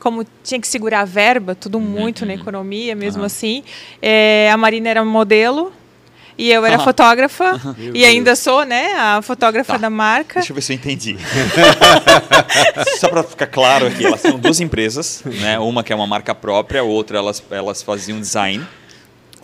[0.00, 3.26] como tinha que segurar a verba, tudo muito na economia, mesmo Aham.
[3.26, 3.62] assim,
[4.02, 5.72] é, a Marina era modelo
[6.37, 6.81] E eu era Ah.
[6.81, 7.61] fotógrafa
[7.92, 8.38] e ainda Deus.
[8.40, 9.79] sou, né, a fotógrafa Tá.
[9.79, 10.40] da marca.
[10.40, 11.16] Deixa eu ver se eu entendi.
[12.99, 15.59] Só para ficar claro aqui, elas tinham duas empresas, né?
[15.59, 18.66] Uma que é uma marca própria, outra elas, elas faziam design.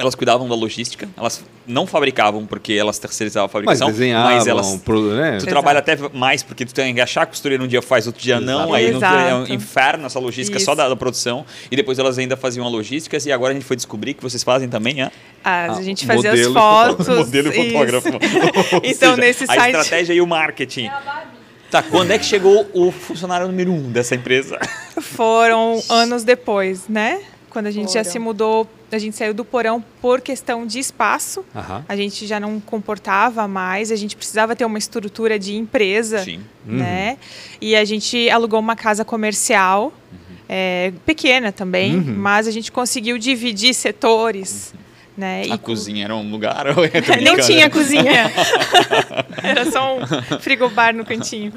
[0.00, 4.46] Elas cuidavam da logística, elas não fabricavam porque elas terceirizavam a Mas fabricação, desenhavam, mas
[4.46, 5.32] elas pro- né?
[5.32, 5.46] Tu Exato.
[5.50, 8.40] trabalha até mais, porque tu tem que achar a costureira um dia faz, outro dia
[8.40, 9.52] não, aí não, é um Exato.
[9.52, 10.76] inferno essa logística só Isso.
[10.76, 11.44] da, da produção.
[11.70, 14.42] E depois elas ainda faziam a logística, e agora a gente foi descobrir que vocês
[14.42, 15.10] fazem também, é?
[15.44, 17.06] Ah, Ah, a gente fazia as e fotos.
[17.06, 17.14] fotógrafo.
[17.26, 18.08] Modelo e fotógrafo.
[18.82, 20.90] Então, seja, nesse a site- estratégia e o marketing.
[21.70, 24.58] Tá, quando é que chegou o funcionário número um dessa empresa?
[25.00, 27.20] Foram anos depois, né?
[27.48, 28.12] Quando a gente já Foram.
[28.12, 31.44] se mudou, a gente saiu do porão por questão de espaço.
[31.54, 31.84] Aham.
[31.88, 36.40] A gente já não comportava mais, a gente precisava ter uma estrutura de empresa, Sim.
[36.66, 37.18] né?
[37.60, 39.92] E a gente alugou uma casa comercial,
[40.48, 42.14] é, pequena também, Uhum.
[42.16, 44.74] mas a gente conseguiu dividir setores,
[45.20, 45.42] né?
[45.50, 46.64] A E cozinha era um lugar?
[47.22, 48.30] Nem tinha cozinha.
[49.42, 51.52] Era só um frigobar no cantinho.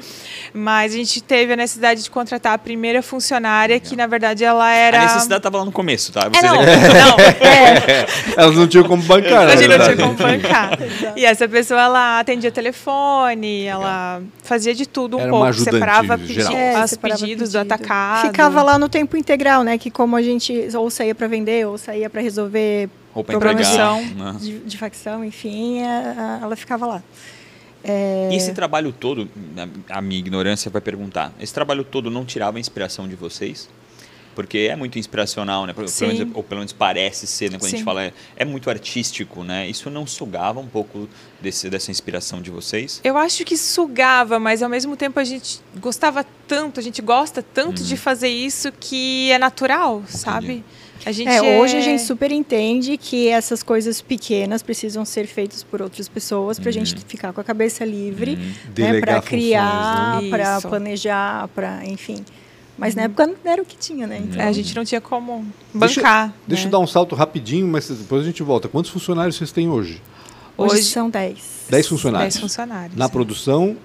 [0.54, 4.70] Mas a gente teve a necessidade de contratar a primeira funcionária, que na verdade ela
[4.72, 5.00] era.
[5.00, 6.28] A necessidade estava lá no começo, tá?
[6.28, 10.14] Vocês não, é- não, é, Elas não tinham como bancar, a gente não tinha como
[10.14, 10.78] bancar.
[11.16, 16.52] E essa pessoa, ela atendia telefone, ela fazia de tudo um Era pouco, separava geral.
[16.52, 17.74] pedi- É, os separava pedidos do pedido.
[17.74, 18.26] atacado.
[18.28, 19.76] Ficava lá no tempo integral, né?
[19.76, 24.00] Que como a gente ou saía para vender ou saía para resolver Ou para entregar.
[24.00, 24.36] de- né?
[24.40, 27.02] de, de facção, enfim, a- a- ela ficava lá.
[27.86, 29.28] E esse trabalho todo,
[29.90, 33.68] a- minha ignorância vai perguntar, esse trabalho todo não tirava a inspiração de vocês?
[34.34, 35.72] Porque é muito inspiracional, né?
[35.72, 36.08] Pelo Sim.
[36.08, 37.56] menos, ou pelo menos parece ser, né?
[37.58, 37.84] Quando a gente Sim.
[37.84, 39.68] fala, é, é muito artístico, né?
[39.68, 41.08] Isso não sugava um pouco
[41.40, 43.00] desse, dessa inspiração de vocês?
[43.04, 47.44] Eu acho que sugava, mas ao mesmo tempo a gente gostava tanto, a gente gosta
[47.44, 47.86] tanto Uhum.
[47.86, 50.64] de fazer isso que é natural, sabe?
[51.06, 55.26] A gente É, hoje a é- gente super entende que essas coisas pequenas precisam ser
[55.26, 58.52] feitas por outras pessoas para a gente ficar com a cabeça livre, Uhum.
[58.78, 60.30] né, para criar, né?
[60.30, 62.24] para planejar, para enfim.
[62.76, 64.20] Mas na época não era o que tinha, né?
[64.24, 66.34] Então, É, a gente não tinha como bancar.
[66.46, 66.68] Deixa né?
[66.68, 68.66] eu dar um salto rapidinho, mas depois a gente volta.
[68.68, 70.00] Quantos funcionários vocês têm hoje?
[70.56, 71.66] hoje, Hoje- são 10.
[71.68, 72.34] 10 funcionários.
[72.34, 72.96] 10 funcionários.
[72.96, 73.12] Na sim.
[73.12, 73.76] produção,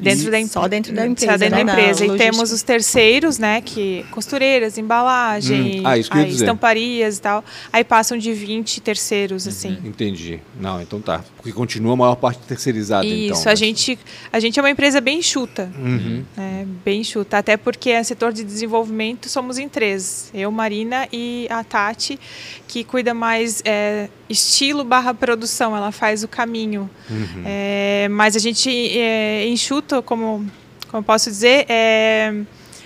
[0.00, 2.06] Dentro da Só dentro da Só empresa, dentro né, da empresa.
[2.06, 3.60] E temos os terceiros, né?
[3.60, 7.44] Que costureiras, embalagem, Hum, ah, isso aí estamparias e tal.
[7.72, 9.78] Aí passam de 20 terceiros, assim.
[9.84, 10.40] entendi.
[10.60, 11.24] Não, então tá.
[11.36, 13.36] Porque continua a maior parte terceirizada, então.
[13.36, 13.52] Isso, né?
[13.52, 13.98] a gente,
[14.32, 15.70] a gente é uma empresa bem enxuta.
[15.78, 16.24] Uhum.
[16.36, 17.38] né, bem enxuta.
[17.38, 20.30] Até porque é setor de desenvolvimento somos em três.
[20.34, 22.18] Eu, Marina e a Tati,
[22.66, 25.76] que cuida mais é, estilo barra produção.
[25.76, 26.88] Ela faz o caminho.
[27.10, 27.42] Uhum.
[27.44, 30.44] É, mas a gente é, enxuta, como,
[30.88, 32.32] como eu posso dizer, é,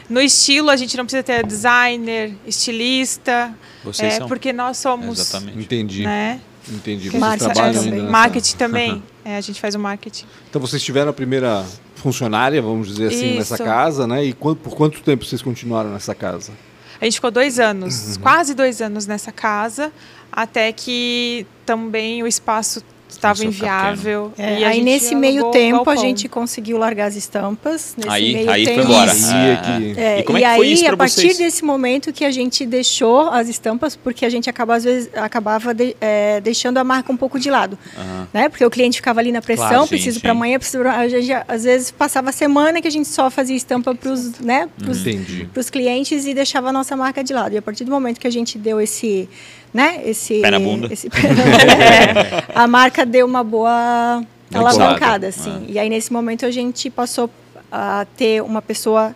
[0.09, 4.29] no estilo a gente não precisa ter designer, estilista, Vocês é, são.
[4.29, 5.59] porque nós somos, Exatamente.
[5.59, 6.03] Entendi.
[6.05, 6.41] né?
[6.71, 7.09] Entendi.
[7.09, 7.99] Vocês marketing trabalham também.
[8.01, 9.03] nessa- Marketing também.
[9.25, 10.27] É, a gente faz o marketing.
[10.51, 13.65] Então vocês tiveram a primeira funcionária, vamos dizer assim, nessa Isso.
[13.65, 14.25] casa, né?
[14.25, 16.53] E por quanto tempo vocês continuaram nessa casa?
[17.01, 18.23] A gente ficou dois anos, Uhum.
[18.23, 19.93] quase dois anos nessa casa,
[20.33, 24.33] até que também o espaço estava inviável.
[24.39, 27.95] É, e aí nesse meio tempo a gente conseguiu largar as estampas.
[27.97, 28.87] Nesse Aí, meio aí foi tempo.
[28.89, 29.13] embora.
[29.13, 29.33] Isso.
[29.33, 29.57] É, É
[29.95, 31.39] que- É, E como e é que foi aí, isso a partir vocês?
[31.39, 35.73] desse momento que a gente deixou as estampas, porque a gente acaba, às vezes, acabava
[35.75, 37.79] de- é, deixando a marca um pouco de lado.
[37.97, 38.29] Aham.
[38.33, 38.49] Né?
[38.49, 40.97] Porque o cliente ficava ali na pressão, Claro, preciso para amanhã, preciso pra...
[40.99, 44.39] a gente, às vezes passava a semana que a gente só fazia estampa para os
[44.41, 45.49] né, pros, Entendi.
[45.53, 47.55] pros clientes e deixava a nossa marca de lado.
[47.55, 49.29] E a partir do momento que a gente deu esse,
[49.73, 50.93] né, esse Pé na bunda.
[50.93, 55.29] esse pé na bunda, é, a marca deu uma boa alavancada, Decolada.
[55.29, 55.65] assim.
[55.67, 55.71] Ah.
[55.71, 57.31] E aí nesse momento a gente passou
[57.71, 59.15] a ter uma pessoa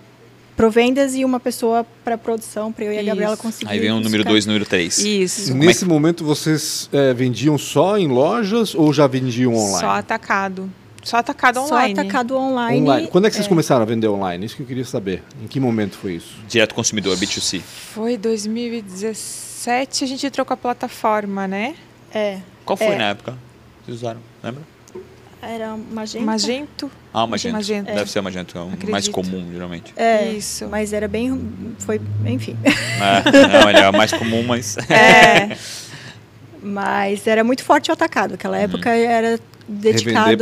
[0.56, 3.06] pro vendas e uma pessoa para produção, para eu e a Isso.
[3.08, 3.70] Gabriela conseguir.
[3.70, 4.30] Aí vem o número buscar.
[4.30, 4.98] 2 e o número 3.
[4.98, 5.54] Isso.
[5.54, 9.80] Nesse momento vocês eh, vendiam só em lojas ou já vendiam online?
[9.80, 10.70] Só atacado.
[11.02, 11.98] Só atacado Só online.
[11.98, 12.82] atacado online.
[12.82, 13.08] Online.
[13.08, 13.48] Quando é que vocês é.
[13.48, 14.46] começaram a vender online?
[14.46, 15.22] Isso que eu queria saber.
[15.42, 16.36] Em que momento foi isso?
[16.48, 17.60] Direto consumidor, B2C.
[17.60, 18.16] Foi
[19.66, 21.74] 2017, a gente trocou a plataforma, né?
[22.12, 22.98] É, Qual foi É.
[22.98, 23.36] na época?
[23.84, 24.20] Vocês usaram?
[24.42, 24.62] Lembra?
[25.44, 26.24] era magenta.
[26.24, 26.90] Magento.
[27.12, 27.56] Ah, Magento.
[27.56, 27.92] Magento.
[27.92, 29.10] Deve ser a Magento, é o mais Acredito.
[29.12, 29.92] comum, geralmente.
[29.96, 30.68] É, Isso.
[30.68, 31.52] Mas era bem.
[31.80, 32.56] Foi, enfim.
[32.64, 34.76] É, não, ele é o mais comum, mas.
[34.88, 35.56] É,
[36.64, 38.34] Mas era muito forte o atacado.
[38.34, 40.36] Aquela época era dedicado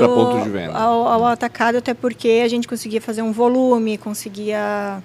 [0.45, 0.77] de venda.
[0.77, 5.03] Ao, ao atacado, até porque a gente conseguia fazer um volume, conseguia,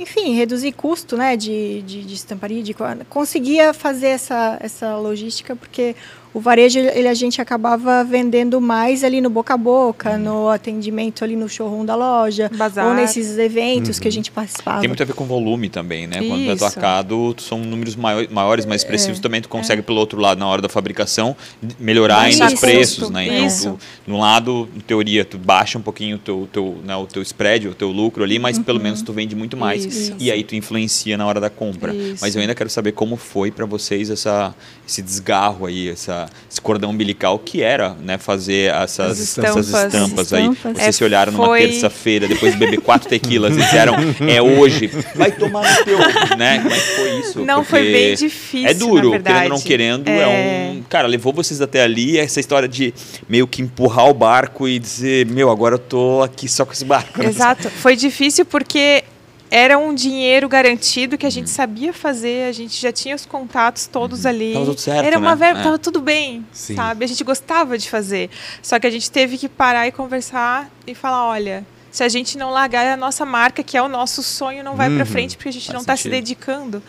[0.00, 5.54] enfim, reduzir custo né, de, de, de estamparia, de, co- conseguia fazer essa, essa logística,
[5.56, 5.94] porque
[6.34, 11.24] o varejo ele, a gente acabava vendendo mais ali no boca a boca, no atendimento
[11.24, 12.86] ali no showroom da loja, Bazar.
[12.86, 14.80] ou nesses eventos que a gente participava.
[14.80, 16.18] Tem muito a ver com volume também, né?
[16.18, 16.64] Quando é Isso.
[16.64, 18.84] atacado, são números maiores, mais É.
[18.84, 21.36] expressivos, também tu consegue, pelo outro lado, na hora da fabricação,
[21.78, 22.60] melhorar ainda os Isso.
[22.60, 23.26] preços, né?
[23.26, 23.78] Então, Isso.
[24.04, 27.22] tu, no lado, em teoria, tu baixa um pouquinho o teu, teu, né, o teu
[27.22, 29.84] spread, o teu lucro ali, mas pelo menos tu vende muito mais.
[29.84, 30.14] Isso.
[30.18, 31.94] E aí tu influencia na hora da compra.
[31.94, 32.18] Isso.
[32.20, 34.54] Mas eu ainda quero saber como foi para vocês essa,
[34.86, 36.17] esse desgarro aí, essa,
[36.50, 38.16] esse cordão umbilical que era, né?
[38.18, 39.66] Fazer essas, As essas estampas.
[39.68, 40.42] estampas aí.
[40.48, 40.72] Estampas.
[40.76, 43.94] Vocês É, se olharam numa foi- terça-feira, depois de beber quatro tequilas, e disseram,
[44.28, 45.98] é hoje, vai tomar no teu,
[46.36, 46.58] né?
[46.62, 47.44] Como é que foi isso?
[47.44, 50.18] Não, foi bem difícil, É duro, querendo ou não querendo, é...
[50.22, 50.70] É.
[50.72, 50.82] um...
[50.88, 52.94] Cara, levou vocês até ali, essa história de
[53.28, 56.84] meio que empurrar o barco e dizer, meu, agora eu tô aqui só com esse
[56.84, 57.20] barco.
[57.22, 57.68] Exato.
[57.70, 59.04] Foi difícil porque
[59.50, 63.86] era um dinheiro garantido que a gente sabia fazer, a gente já tinha os contatos
[63.86, 64.52] todos ali.
[64.52, 65.36] Tava tudo certo, era uma né?
[65.36, 65.62] verba, É.
[65.62, 66.76] tava tudo bem, Sim.
[66.76, 67.04] sabe?
[67.04, 68.28] A gente gostava de fazer.
[68.62, 72.36] Só que a gente teve que parar e conversar e falar, olha, se a gente
[72.36, 74.96] não largar a nossa marca, que é o nosso sonho, não vai Uhum.
[74.96, 76.82] pra frente porque a gente Faz não está se dedicando.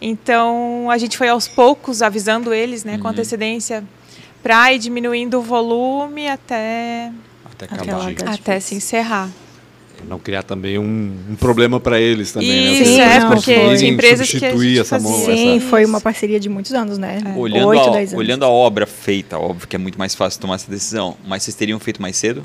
[0.00, 3.10] Então, a gente foi aos poucos avisando eles, né, com Uhum.
[3.10, 3.84] antecedência,
[4.42, 7.12] para ir diminuindo o volume até
[7.44, 8.06] Até acabar.
[8.08, 8.28] Difícil.
[8.32, 9.28] até se encerrar.
[10.08, 12.72] Não criar também um, um problema para eles também, né?
[12.72, 15.12] Isso, Vocês é, porque tinha empresas que a substituir gente essa mão.
[15.24, 17.18] Sim, essa- foi uma parceria de muitos anos, né?
[17.36, 18.24] Olhando, Oito, a, dez anos.
[18.24, 21.54] olhando a obra feita, óbvio que é muito mais fácil tomar essa decisão, mas vocês
[21.54, 22.44] teriam feito mais cedo?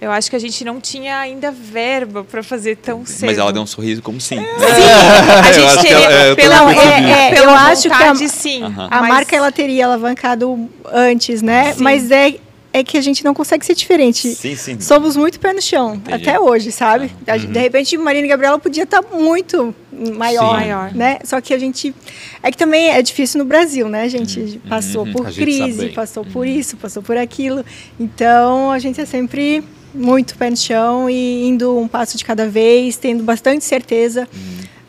[0.00, 3.26] Eu acho que a gente não tinha ainda verba para fazer tão cedo.
[3.30, 4.36] Mas ela deu um sorriso como sim.
[4.36, 4.46] né?
[5.44, 6.90] A Eu gente que teria, ela- é, eu pela, percebi.
[7.10, 8.62] é, É, pela eu acho que a- sim.
[8.62, 8.88] Aham.
[8.92, 11.72] A mas- marca ela teria alavancado antes, né?
[11.72, 11.82] Sim.
[11.82, 12.34] Mas é,
[12.72, 14.28] é que a gente não consegue ser diferente.
[14.34, 14.80] Sim, sim.
[14.80, 16.28] Somos muito pé no chão, Entendi.
[16.28, 17.10] até hoje, sabe?
[17.26, 17.52] A Uhum.
[17.52, 19.74] De repente, Marina e Gabriela podia estar muito
[20.16, 20.66] maior, Sim.
[20.66, 20.94] Maior.
[20.94, 21.18] né?
[21.24, 21.94] Só que a gente...
[22.42, 24.02] É que também é difícil no Brasil, né?
[24.02, 25.12] A gente passou Uhum.
[25.12, 27.64] por A crise, passou por isso, passou por aquilo.
[27.98, 32.46] Então, a gente é sempre muito pé no chão e indo um passo de cada
[32.46, 34.28] vez, tendo bastante certeza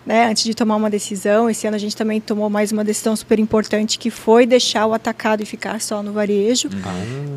[0.09, 1.47] né, antes de tomar uma decisão.
[1.47, 4.93] Esse ano a gente também tomou mais uma decisão super importante que foi deixar o
[4.95, 6.67] atacado e ficar só no varejo,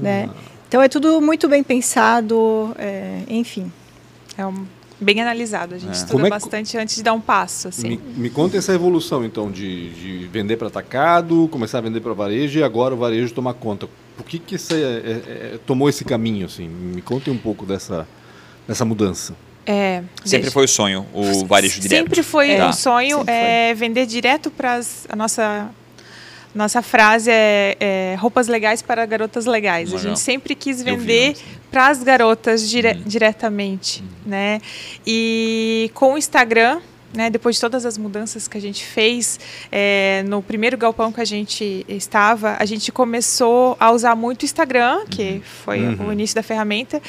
[0.00, 0.30] né?
[0.66, 3.70] Então é tudo muito bem pensado, é, enfim.
[4.38, 4.64] É um-
[4.98, 5.74] bem analisado.
[5.74, 5.96] A gente É.
[5.96, 7.68] estuda é que- bastante antes de dar um passo.
[7.68, 7.88] Assim.
[7.88, 12.14] Me, me conta essa evolução, então, de, de vender para atacado, começar a vender para
[12.14, 13.86] varejo e agora o varejo tomar conta.
[14.16, 16.46] Por que, que você é, é, é, tomou esse caminho?
[16.46, 16.68] Assim?
[16.68, 18.06] Me conte um pouco dessa,
[18.66, 19.34] dessa mudança.
[19.64, 21.98] É, Sempre deixa- foi o sonho, o varejo direto.
[21.98, 22.68] Sempre foi Tá.
[22.68, 25.70] um sonho é, vender direto para a nossa
[26.54, 29.88] nossa frase é, é, roupas legais para garotas legais.
[29.90, 30.04] Legal.
[30.04, 31.34] A gente sempre quis vender
[31.70, 33.02] para as garotas dire- Uhum.
[33.06, 34.60] diretamente, né?
[35.06, 36.80] E com o Instagram,
[37.12, 39.38] né, depois de todas as mudanças que a gente fez,
[39.70, 44.44] é, no primeiro galpão que a gente estava, a gente começou a usar muito o
[44.44, 46.08] Instagram, que foi Uhum.
[46.08, 47.00] o início da ferramenta,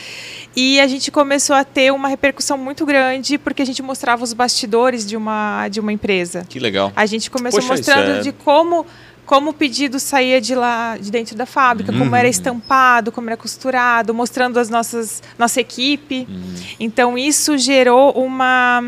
[0.55, 4.33] e a gente começou a ter uma repercussão muito grande porque a gente mostrava os
[4.33, 6.45] bastidores de uma, de uma empresa.
[6.49, 6.91] Que legal.
[6.95, 8.85] A gente começou Poxa, mostrando é- de como
[9.25, 12.15] como o pedido saía de lá de dentro da fábrica, como Uhum.
[12.15, 16.27] era estampado, como era costurado, mostrando as nossas nossa equipe.
[16.29, 16.53] Uhum.
[16.77, 18.83] Então isso gerou uma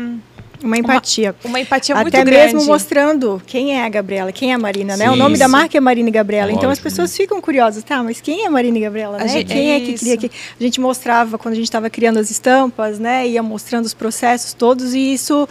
[0.62, 1.34] Uma empatia.
[1.44, 2.54] uma empatia muito Até grande.
[2.54, 5.06] mesmo mostrando quem é a Gabriela, quem é a Marina, né?
[5.06, 5.50] Sim, O nome da sim.
[5.52, 6.50] marca é Marina e Gabriela.
[6.50, 8.02] Então as Lógico, pessoas ficam curiosas, tá?
[8.02, 9.28] Mas quem é Marina e Gabriela, A né?
[9.28, 10.04] gente- quem é é que isso.
[10.04, 13.26] cria que a gente mostrava quando a gente estava criando as estampas, né?
[13.28, 15.48] Ia mostrando os processos todos e isso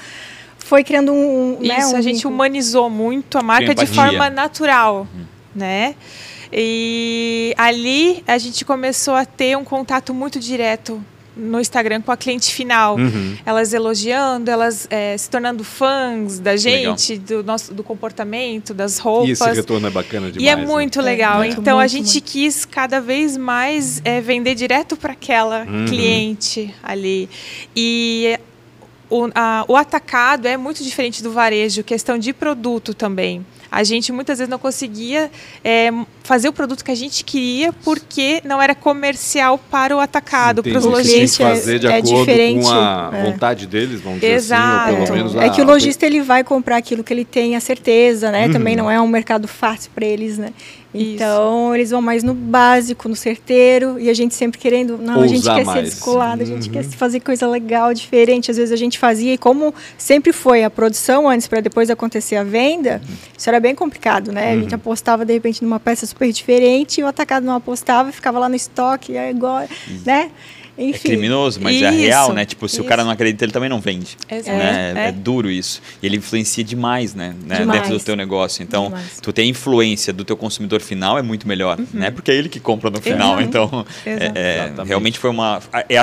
[0.58, 2.34] foi criando um, né, Isso, um a gente vínculo.
[2.34, 3.94] humanizou muito a marca de empatia.
[4.04, 5.08] forma natural,
[5.56, 5.94] né?
[6.52, 11.04] E ali a gente começou a ter um contato muito direto
[11.36, 12.96] no Instagram com a cliente final.
[12.98, 13.36] Uhum.
[13.46, 16.98] Elas elogiando, elas eh, se tornando fãs da legal.
[16.98, 19.30] gente, do nosso do comportamento, das E roupas.
[19.42, 20.44] esse retorno é bacana demais.
[20.44, 20.66] E é né?
[20.66, 21.38] muito É, legal.
[21.40, 22.24] muito, então a muito, gente muito.
[22.32, 25.86] quis cada vez mais é, vender direto para aquela Uhum.
[25.86, 27.30] cliente ali.
[27.76, 28.40] E
[29.10, 33.46] o, a- o atacado é muito diferente do varejo, questão de produto também.
[33.76, 35.30] A gente muitas vezes não conseguia
[35.62, 35.92] é,
[36.24, 40.72] fazer o produto que a gente queria porque não era comercial para o atacado, Entendi.
[40.72, 41.12] para os lojistas.
[41.12, 41.60] têm que lojistas.
[41.60, 43.24] fazer de é acordo diferente, com a é.
[43.24, 44.92] vontade deles, vamos dizer Exato.
[44.92, 47.26] assim, ou pelo menos É a- que o lojista ele vai comprar aquilo que ele
[47.26, 48.48] tem a certeza, né?
[48.48, 48.54] Uhum.
[48.54, 50.54] Também não é um mercado fácil para eles, né?
[50.96, 51.14] Isso.
[51.16, 55.28] Então eles vão mais no básico, no certeiro e a gente sempre querendo, não, a
[55.28, 55.80] gente Ousar quer mais.
[55.90, 56.74] ser descolado, a gente Uhum.
[56.74, 58.50] quer fazer coisa legal, diferente.
[58.52, 62.36] Às vezes a gente fazia e como sempre foi a produção antes para depois acontecer
[62.36, 63.02] a venda,
[63.38, 64.54] isso era bem complicado, né?
[64.54, 64.76] A gente Uhum.
[64.76, 68.56] apostava de repente numa peça super diferente e o atacado não apostava, ficava lá no
[68.56, 69.68] estoque, é igual,
[70.06, 70.32] né?
[70.78, 70.96] Enfim.
[70.96, 72.46] É criminoso, mas é Isso, real, né?
[72.46, 73.06] Tipo, se o cara isso.
[73.06, 74.18] não acredita, ele também não vende.
[74.30, 74.58] Exato.
[74.58, 74.94] Né?
[74.96, 75.08] É.
[75.08, 75.12] É.
[75.12, 75.82] duro isso.
[76.02, 77.34] E ele influencia demais, né?
[77.46, 77.60] né?
[77.60, 77.82] Demais.
[77.82, 78.62] Dentro do teu negócio.
[78.62, 79.20] Então, Demais.
[79.22, 82.12] tu ter a influência do teu consumidor final é muito melhor, né?
[82.12, 83.40] Porque é ele que compra no final.
[83.40, 83.44] Exato.
[83.44, 84.88] Então, é- é, Exatamente.
[84.88, 85.62] realmente foi uma...
[85.88, 85.96] É,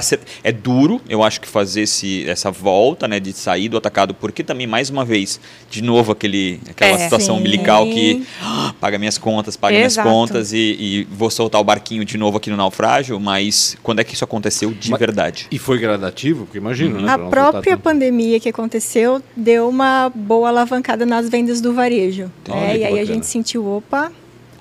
[0.44, 3.20] é duro, eu acho que fazer esse, essa volta, né?
[3.20, 5.38] De sair do atacado, porque também, mais uma vez,
[5.70, 6.98] de novo, aquele, aquela É.
[7.04, 7.40] situação Sim.
[7.40, 10.08] umbilical que ah, paga minhas contas, paga minhas Exato.
[10.08, 14.04] contas e, e vou soltar o barquinho de novo aqui no naufrágio, mas quando é
[14.04, 15.46] que isso aconteceu de Mas- verdade?
[15.50, 17.10] E foi gradativo, porque imagina, né?
[17.12, 22.30] A própria pandemia que aconteceu deu uma boa alavancada nas vendas do varejo.
[22.48, 22.78] Né?
[22.78, 23.04] E aí a bacana.
[23.06, 24.12] gente sentiu, opa,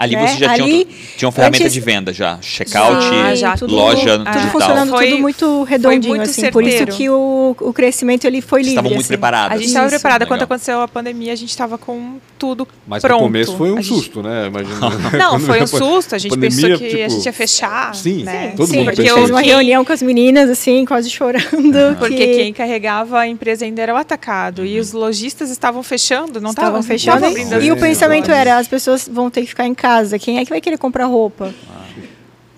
[0.04, 0.28] Ali né?
[0.28, 0.88] vocês já Ali, tinham,
[1.18, 3.58] tinham ferramenta antes- de venda já, checkout, Já, já.
[3.58, 4.52] tudo, loja tudo digital.
[4.52, 6.50] funcionando Foi- tudo muito redondinho, muito assim.
[6.52, 8.72] Por isso que o, o crescimento ele foi Vocês livre.
[8.74, 9.08] estavam muito assim.
[9.10, 9.52] preparadas.
[9.56, 10.26] A gente estava preparada.
[10.26, 10.46] Quando Legal.
[10.46, 13.20] aconteceu a pandemia, a gente estava com tudo Mas pronto.
[13.20, 14.48] no começo foi um A gente- susto, né?
[14.48, 14.80] Imagina.
[15.18, 16.16] Não, Quando foi um susto.
[16.16, 17.94] A gente pandemia, pensou que a tipo, gente ia fechar.
[17.96, 18.54] Sim, né?
[18.58, 21.96] todo Sim, mundo porque fez uma reunião com as meninas, assim, quase chorando.
[22.00, 24.66] Porque que quem carregava a empresa ainda era o atacado.
[24.66, 27.26] E os lojistas estavam fechando, não estavam fechando.
[27.62, 29.91] E o Sim, pensamento era, as pessoas vão ter que ficar em casa.
[30.20, 31.54] Quem é que vai querer comprar roupa?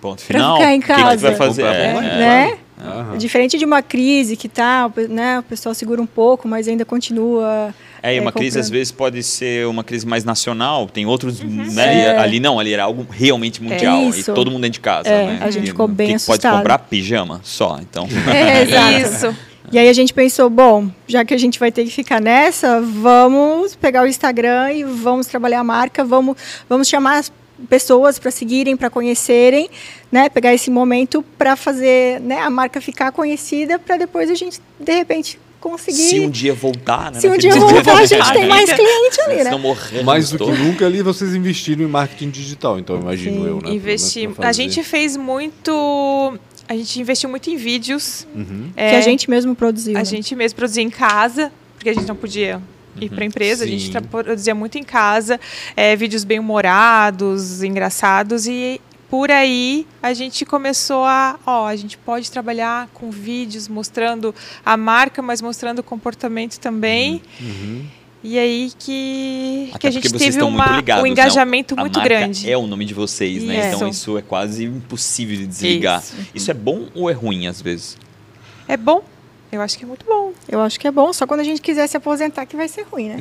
[0.02, 0.58] Ponto Pra final.
[0.58, 1.28] ficar em O que que tu casa.
[1.30, 1.64] vai fazer?
[1.64, 1.94] É, é.
[1.94, 2.58] né?
[2.86, 3.18] Aham.
[3.18, 7.74] Diferente de uma crise que tá, né, o pessoal segura um pouco, mas ainda continua.
[8.02, 11.40] É, e é, uma crise às vezes pode ser uma crise mais nacional, tem outros,
[11.40, 11.48] Uhum.
[11.72, 12.08] né?
[12.08, 12.18] É.
[12.18, 14.02] Ali não, ali era algo realmente mundial.
[14.02, 14.34] e Isso.
[14.34, 15.40] todo mundo dentro de casa, É, né?
[15.42, 16.58] a gente E ficou bem que que Pode assustado.
[16.58, 18.06] comprar pijama só, então.
[18.34, 18.92] É, exato.
[19.32, 19.38] Isso.
[19.72, 22.82] E aí a gente pensou, bom, já que a gente vai ter que ficar nessa,
[22.82, 26.38] vamos pegar o Instagram e vamos trabalhar a marca, vamos,
[26.70, 27.32] vamos chamar as
[27.70, 29.70] pessoas para seguirem, para conhecerem,
[30.12, 34.60] né, pegar esse momento para fazer, né, a marca ficar conhecida, para depois a gente
[34.80, 35.98] de repente conseguir.
[35.98, 37.22] Se um dia voltar, né?
[37.22, 39.56] Se um dia voltar, a gente tem mais cliente ali, Vocês né?
[39.56, 40.04] morrendo.
[40.04, 43.72] Mais do que nunca ali vocês investiram em marketing digital, então imagino Sim, eu, né?
[43.72, 44.38] Investimos.
[44.42, 46.38] A gente fez muito.
[46.68, 48.28] A gente investiu muito em vídeos.
[48.34, 48.72] Uhum.
[48.74, 49.96] Que É, a gente mesmo produziu.
[49.96, 50.06] A né?
[50.06, 52.62] gente mesmo produzia em casa, porque a gente não podia
[53.00, 54.02] ir para a empresa, a gente Sim.
[54.02, 55.40] produzia muito em casa,
[55.76, 61.98] é, vídeos bem humorados, engraçados, e por aí a gente começou a, ó, a gente
[61.98, 64.34] pode trabalhar com vídeos mostrando
[64.66, 67.22] a marca, mas mostrando o comportamento também.
[67.40, 67.86] Uhum.
[68.24, 71.06] E aí que, Até que a porque gente vocês teve estão muito uma, ligados, um
[71.06, 71.12] né?
[71.12, 72.50] engajamento A muito marca grande.
[72.50, 73.74] É o nome de vocês, né?
[73.74, 74.18] Então Isso.
[74.18, 76.00] é quase impossível de desligar.
[76.02, 76.16] Isso.
[76.34, 77.98] Isso é bom ou é ruim às vezes?
[78.68, 79.04] É bom?
[79.52, 80.32] Eu acho que é muito bom.
[80.50, 82.88] Eu acho que é bom, só quando a gente quiser se aposentar que vai ser
[82.92, 83.18] ruim, né?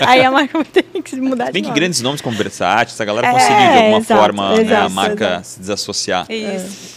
[0.00, 0.04] É.
[0.08, 1.78] Aí a marca vai ter que mudar bem que nome.
[1.80, 4.90] grandes nomes como Versace, essa galera É, conseguiu de alguma exato, forma né, a exato,
[4.90, 5.46] marca exato.
[5.46, 6.26] se desassociar.
[6.28, 6.96] Isso.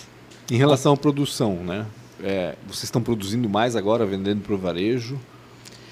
[0.49, 1.85] Em relação à produção, né?
[2.23, 5.19] É, vocês estão produzindo mais agora, vendendo para o varejo?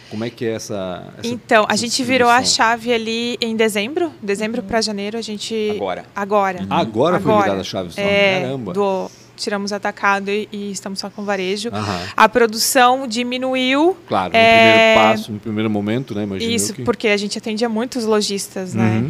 [0.09, 1.13] Como é que é essa.
[1.17, 5.21] essa Então, a essa gente virou a chave ali em dezembro, dezembro para janeiro, a
[5.21, 6.05] gente Agora.
[6.15, 6.65] agora.
[6.69, 8.01] Agora, foi virada a chave só.
[8.01, 8.73] É, Caramba.
[8.73, 11.69] do tiramos atacado e, e estamos só com varejo.
[11.71, 11.99] Aham.
[12.17, 13.95] A produção diminuiu.
[14.07, 16.23] Claro, no É, primeiro passo, no primeiro momento, né?
[16.23, 16.83] Imagino Isso, que...
[16.83, 19.09] porque a gente atendia muitos lojistas, né?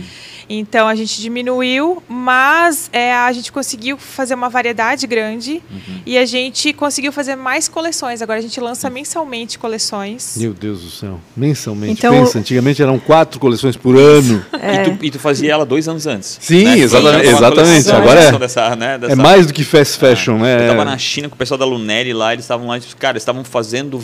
[0.50, 6.00] Então a gente diminuiu, mas é, a gente conseguiu fazer uma variedade grande Uhum.
[6.06, 8.22] e a gente conseguiu fazer mais coleções.
[8.22, 10.36] Agora a gente lança mensalmente coleções.
[10.38, 11.20] Meu Deus do céu.
[11.36, 11.94] Mensalmente.
[11.94, 14.46] Então- Pensa, antigamente eram quatro coleções por ano.
[14.54, 16.38] E, tu, e tu fazia ela dois anos antes.
[16.42, 16.78] Sim, né?
[16.80, 17.92] exatamente, exatamente.
[17.92, 20.66] Agora é- dessa, né, É dessa- mais do que fast fashion, né?
[20.66, 23.24] Eu tava na China com o pessoal da Lunelli lá, eles estavam lá, cara, eles
[23.24, 24.02] estavam fazendo.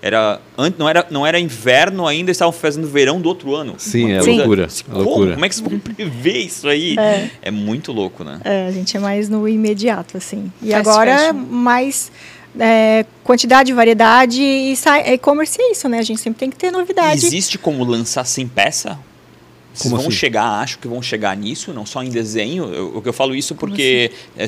[0.00, 3.74] Era, antes, não, era, não era inverno ainda, eles estavam fazendo verão do outro ano.
[3.78, 5.04] Sim, Uma é loucura, Assim, é como?
[5.04, 5.32] loucura.
[5.32, 6.96] Como é que prever isso aí?
[6.98, 7.30] É.
[7.42, 8.40] É, muito louco, né?
[8.44, 10.52] É, a gente é mais no imediato, assim.
[10.62, 11.34] E Fast agora, fashion.
[11.34, 12.12] mais
[12.58, 15.98] é, quantidade, variedade e sai- e-commerce é isso, né?
[15.98, 17.24] A gente sempre tem que ter novidade.
[17.24, 18.98] Existe como lançar sem peça?
[19.72, 20.18] Vocês Como vão assim?
[20.18, 22.64] chegar, acho que vão chegar nisso, não só em desenho.
[22.74, 24.44] Eu, o que eu falo isso porque, é,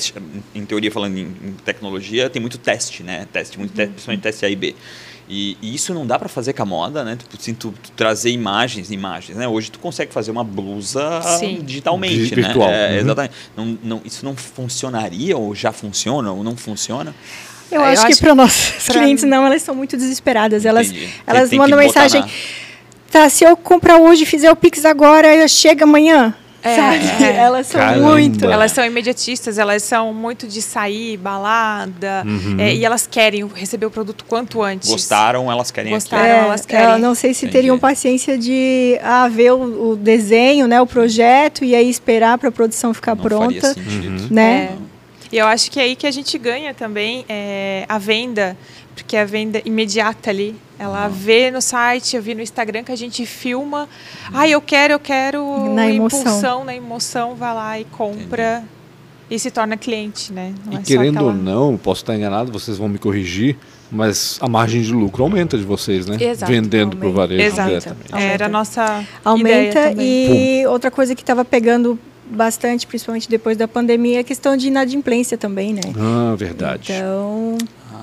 [0.53, 3.25] em teoria, falando em, em tecnologia, tem muito teste, né?
[3.33, 4.75] Teste, muito teste, principalmente teste A e B.
[5.35, 7.17] E, e isso não dá para fazer com a moda, né?
[7.17, 9.49] Tipo, assim, tu, tu trazer imagens, imagens, né?
[9.49, 11.61] Hoje tu consegue fazer uma blusa Sim.
[11.65, 12.43] digitalmente, Di- né?
[12.43, 12.69] virtual.
[12.71, 12.97] É, Uhum.
[12.99, 13.35] Exatamente.
[13.57, 17.15] Não, não, isso não funcionaria ou já funciona ou não funciona?
[17.71, 20.67] Eu, Eu acho que acho para nossos pra- clientes não, elas são muito desesperadas.
[20.67, 21.09] Elas, Entendi.
[21.27, 22.21] elas Tem que mandam mensagem.
[22.21, 22.29] na-
[23.11, 26.35] Tá, se eu comprar hoje e fizer o Pix agora, chega amanhã.
[26.63, 27.25] É, sabe?
[27.25, 27.37] é.
[27.43, 28.09] Elas são Caramba.
[28.11, 28.45] muito.
[28.45, 32.57] Elas são imediatistas, elas são muito de sair, balada, Uhum.
[32.59, 34.89] é, e elas querem receber o produto quanto antes.
[34.89, 36.25] Gostaram, elas querem Gostaram.
[36.25, 36.91] É, elas querem.
[36.93, 37.53] eu não sei se Entendi.
[37.59, 42.49] teriam paciência de ah, ver o, o desenho, né, o projeto e aí esperar para
[42.49, 44.29] a produção ficar Não faria pronta, sentido.
[44.33, 44.71] né?
[44.79, 44.93] É.
[45.33, 48.55] E eu acho que é aí que a gente ganha também é, a venda,
[48.95, 52.97] porque a venda imediata ali, ela vê no site, eu vi no Instagram que a
[52.97, 53.89] gente filma,
[54.33, 56.21] ah, eu quero, eu quero Na emoção.
[56.21, 58.63] impulsão, na emoção, vai lá e compra.
[59.31, 60.53] e se torna cliente, né?
[60.71, 63.57] E é querendo aquela- ou não, posso estar enganado, vocês vão me corrigir,
[63.91, 66.19] mas a margem de lucro aumenta de vocês, né?
[66.21, 67.69] Exato, Vendendo para o varejo Exato.
[67.71, 68.13] diretamente.
[68.15, 74.19] Era a nossa Aumenta e outra coisa que estava pegando bastante, principalmente depois da pandemia,
[74.19, 75.81] é a questão de inadimplência também, né?
[75.99, 76.93] Ah, verdade.
[76.93, 77.57] Então,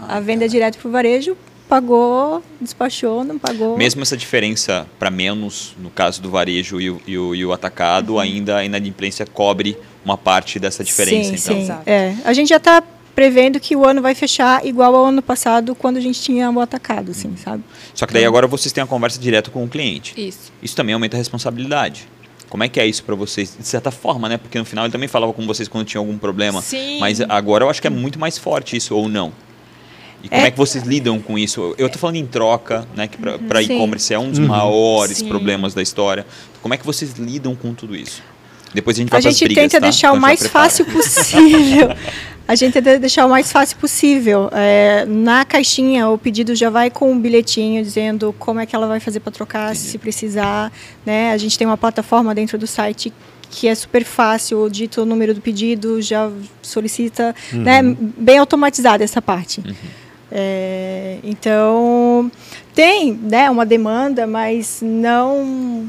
[0.10, 1.38] a venda direto para o varejo
[1.70, 3.78] pagou, despachou, não pagou.
[3.78, 7.53] Mesmo essa diferença para menos, no caso do varejo e o, e o, e o
[7.53, 11.38] atacado, ainda a inadimplência cobre uma parte dessa diferença.
[11.38, 11.55] sim, então.
[11.55, 11.62] sim.
[11.62, 11.84] Exato.
[11.86, 12.84] É, a gente já está
[13.14, 16.60] prevendo que o ano vai fechar igual ao ano passado, quando a gente tinha o
[16.60, 17.64] atacado, assim, sabe?
[17.93, 20.14] Só que daí agora vocês têm a conversa direto com o cliente.
[20.18, 20.51] Isso.
[20.64, 22.07] Isso também aumenta a responsabilidade.
[22.49, 23.55] Como é que é isso para vocês?
[23.60, 24.38] De certa forma, né?
[24.38, 26.62] Porque no final ele também falava com vocês quando tinha algum problema.
[26.62, 26.99] Sim.
[26.99, 29.32] Mas agora eu acho que é muito mais forte isso, ou não?
[30.24, 31.74] E como é, que vocês lidam com isso?
[31.78, 33.07] Eu tô falando em troca, né?
[33.07, 33.76] Que para Sim.
[33.76, 35.30] e-commerce é um dos maiores Sim.
[35.30, 36.26] problemas da história.
[36.61, 38.22] Como é que vocês lidam com tudo isso?
[38.74, 39.88] Depois a gente vai A gente brigas, tenta tá?
[39.88, 41.89] deixar Então o mais fácil possível.
[42.47, 44.49] A gente tenta deixar o mais fácil possível.
[44.51, 48.88] É, na caixinha, o pedido já vai com um bilhetinho dizendo como é que ela
[48.88, 50.72] vai fazer para trocar, se precisar.
[51.05, 51.32] Né?
[51.32, 53.13] A gente tem uma plataforma dentro do site
[53.51, 57.82] que é super fácil, dito o número do pedido, já solicita, né?
[58.17, 59.61] bem automatizada essa parte.
[60.32, 62.32] É, então,
[62.76, 65.88] tem né, uma demanda, mas não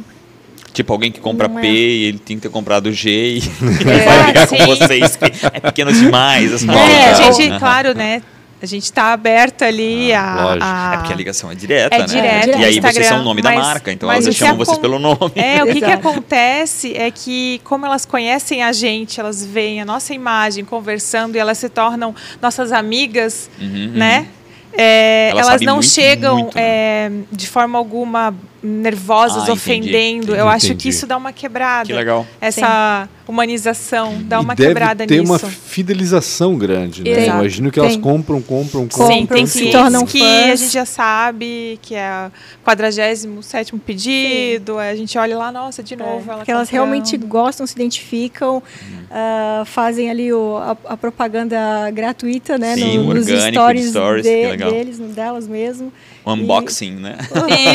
[0.72, 1.60] Tipo, alguém que compra é.
[1.60, 3.42] P e ele tem que ter comprado G e
[3.86, 4.66] É, vai brigar com sim.
[4.66, 5.16] vocês.
[5.16, 7.58] que É pequeno demais, as É, a gente, Aham.
[7.58, 8.22] claro, né?
[8.62, 10.64] A gente está aberto ali a, lógico.
[10.66, 12.04] a- É porque a ligação é direta, É né?
[12.04, 14.76] direta, E aí Instagram, vocês são o nome da mas- marca, então elas chamam vocês
[14.78, 15.32] pelo nome.
[15.34, 19.84] É, o que, que acontece é que, como elas conhecem a gente, elas veem a
[19.84, 24.26] nossa imagem conversando e elas se tornam nossas amigas, Uhum, né?
[24.72, 26.62] É, Elas elas não muito, chegam muito, né?
[26.62, 28.32] é, de forma alguma
[28.62, 30.32] nervosas, Ah, entendi, ofendendo.
[30.32, 30.54] Eu entendi.
[30.56, 30.88] acho que Entendi.
[30.90, 31.86] isso dá uma quebrada.
[31.86, 32.26] Que legal.
[32.40, 35.32] Essa humanização dá e uma deve quebrada ter nisso.
[35.32, 37.10] uma fidelização grande, né?
[37.10, 37.38] Exato.
[37.38, 38.00] Imagino que elas Tem.
[38.00, 39.16] compram, compram, Com- compram.
[39.18, 40.52] Sim, tem se clientes tornam que fãs.
[40.52, 42.28] a gente já sabe que é
[42.60, 46.24] o 47 pedido, aí a gente olha lá, nossa, de novo.
[46.28, 48.62] ela Porque elas realmente gostam, se identificam,
[49.10, 52.74] ah, fazem ali o- a, a propaganda gratuita, né?
[52.74, 54.70] Sim, no- nos de stories, stories, de- que legal.
[54.70, 55.92] deles, delas mesmo.
[56.24, 57.16] Um unboxing, né?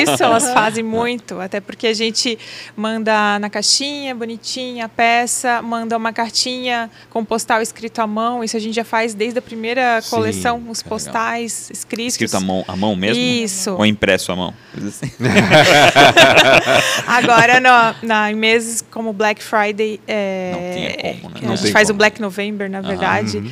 [0.01, 2.37] Isso, elas fazem muito, até porque a gente
[2.75, 8.55] manda na caixinha, bonitinha, a peça, manda uma cartinha com postal escrito à mão, isso
[8.55, 10.89] a gente já faz desde a primeira Sim, coleção, os é legal.
[10.89, 12.13] postais escritos.
[12.13, 13.21] Escrito à mão, à mão mesmo?
[13.21, 13.71] Isso.
[13.71, 14.53] Ou impresso à mão?
[14.75, 15.11] Assim.
[17.07, 21.41] Agora, no, na, em meses como Black Friday, é, Não tinha como, né?
[21.41, 21.95] a gente tem faz como.
[21.95, 23.43] o Black November, na verdade,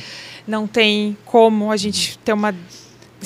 [0.46, 2.54] não tem como a gente ter uma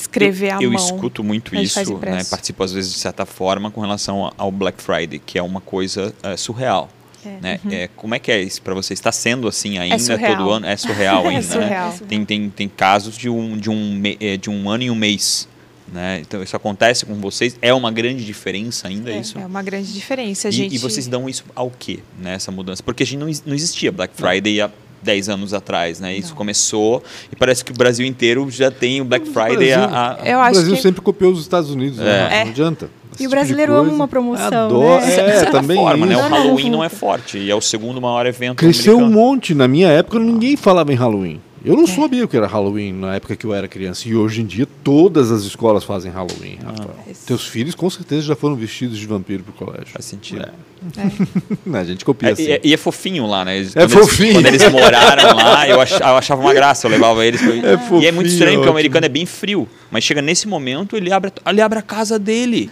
[0.00, 0.82] escrever à eu mão.
[0.84, 2.24] escuto muito isso, né?
[2.24, 6.14] Participo às vezes de certa forma com relação ao Black Friday, que é uma coisa
[6.22, 6.88] eh, surreal.
[7.26, 7.38] É.
[7.40, 7.60] Né?
[7.70, 8.94] É, como é que é isso para você?
[8.94, 10.36] Está sendo assim ainda surreal.
[10.36, 10.66] todo ano?
[10.66, 11.90] É surreal É ainda, surreal.
[11.90, 11.98] né?
[12.08, 15.48] Tem, tem, tem casos de um, de, um, eh, de um ano e um mês.
[15.92, 16.20] Né?
[16.20, 17.56] Então isso acontece com vocês?
[17.62, 19.38] É uma grande diferença ainda É, isso?
[19.38, 20.74] é uma grande diferença, E, gente.
[20.74, 22.82] e vocês dão isso ao quê, né, essa mudança?
[22.82, 24.70] Porque a gente não, não existia Black Friday há
[25.02, 26.16] 10 anos atrás, né?
[26.16, 26.36] Isso Não.
[26.36, 30.16] começou e parece que o Brasil inteiro já tem o Black O Friday Brasil- a,
[30.22, 32.28] a- Eu o acho Brasil que- sempre copiou os Estados Unidos, né?
[32.40, 32.44] É.
[32.44, 32.90] Não adianta.
[33.14, 33.94] Esse E tipo o de brasileiro ama coisa.
[33.96, 35.16] uma promoção, Adora, né?
[35.38, 36.16] É, também forma, né?
[36.16, 36.84] O Halloween não.
[36.84, 39.26] é forte e é o segundo maior evento Cresceu um americano.
[39.26, 39.54] monte.
[39.54, 41.40] Na minha época, ninguém falava em Halloween.
[41.68, 44.08] Eu não sabia o que era Halloween na época que eu era criança.
[44.08, 46.58] E hoje em dia, todas as escolas fazem Halloween.
[46.64, 47.18] rapaz.
[47.26, 49.88] Teus filhos, com certeza, já foram vestidos de vampiro pro colégio.
[49.92, 50.48] Faz sentido.
[51.74, 52.42] a gente copia É, assim.
[52.44, 53.58] e, é- e é fofinho lá, né?
[53.58, 54.32] Eles- É quando eles- fofinho.
[54.34, 57.40] quando eles moraram lá, eu, ach- eu achava uma graça, eu levava eles.
[57.40, 58.66] pra- e é fofinho, muito estranho, porque ótimo.
[58.68, 59.68] o americano é bem frio.
[59.90, 62.70] Mas chega nesse momento, ele abre, ele abre a casa dele.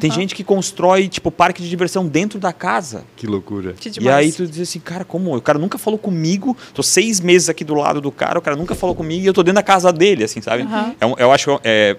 [0.00, 3.04] Tem gente que constrói, tipo, parque de diversão dentro da casa.
[3.16, 3.74] Que loucura.
[3.78, 5.36] Que E aí tu diz assim, cara, como?
[5.36, 8.56] O cara nunca falou comigo, tô seis meses aqui do lado do cara, o cara
[8.56, 10.62] nunca falou comigo e eu tô dentro da casa dele, assim, sabe?
[10.62, 10.94] Aham.
[11.00, 11.96] É um- eu acho que é,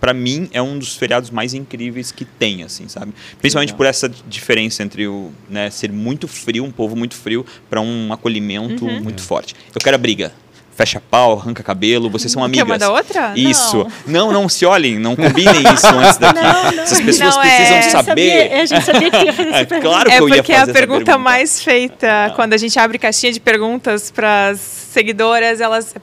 [0.00, 3.12] pra mim é um dos feriados mais incríveis que tem, assim, sabe?
[3.40, 7.80] Principalmente por essa diferença entre o, né, ser muito frio, um povo muito frio, pra
[7.80, 9.02] um acolhimento Uhum.
[9.02, 9.54] muito forte.
[9.74, 10.32] Eu quero a briga.
[10.76, 12.66] Fecha pau, arranca cabelo, vocês são amigas.
[12.66, 13.32] uma da outra?
[13.34, 13.86] Isso.
[14.06, 16.38] Não, não, se olhem, não combinem isso antes daqui.
[16.78, 18.04] Essas pessoas Não, precisam é- saber.
[18.04, 19.88] sabia- a gente sabia que ia fazer essa É pergunta.
[19.88, 22.78] claro É que eu ia porque fazer a essa pergunta, mais feita, quando a gente
[22.78, 25.94] abre caixinha de perguntas para as seguidoras, elas.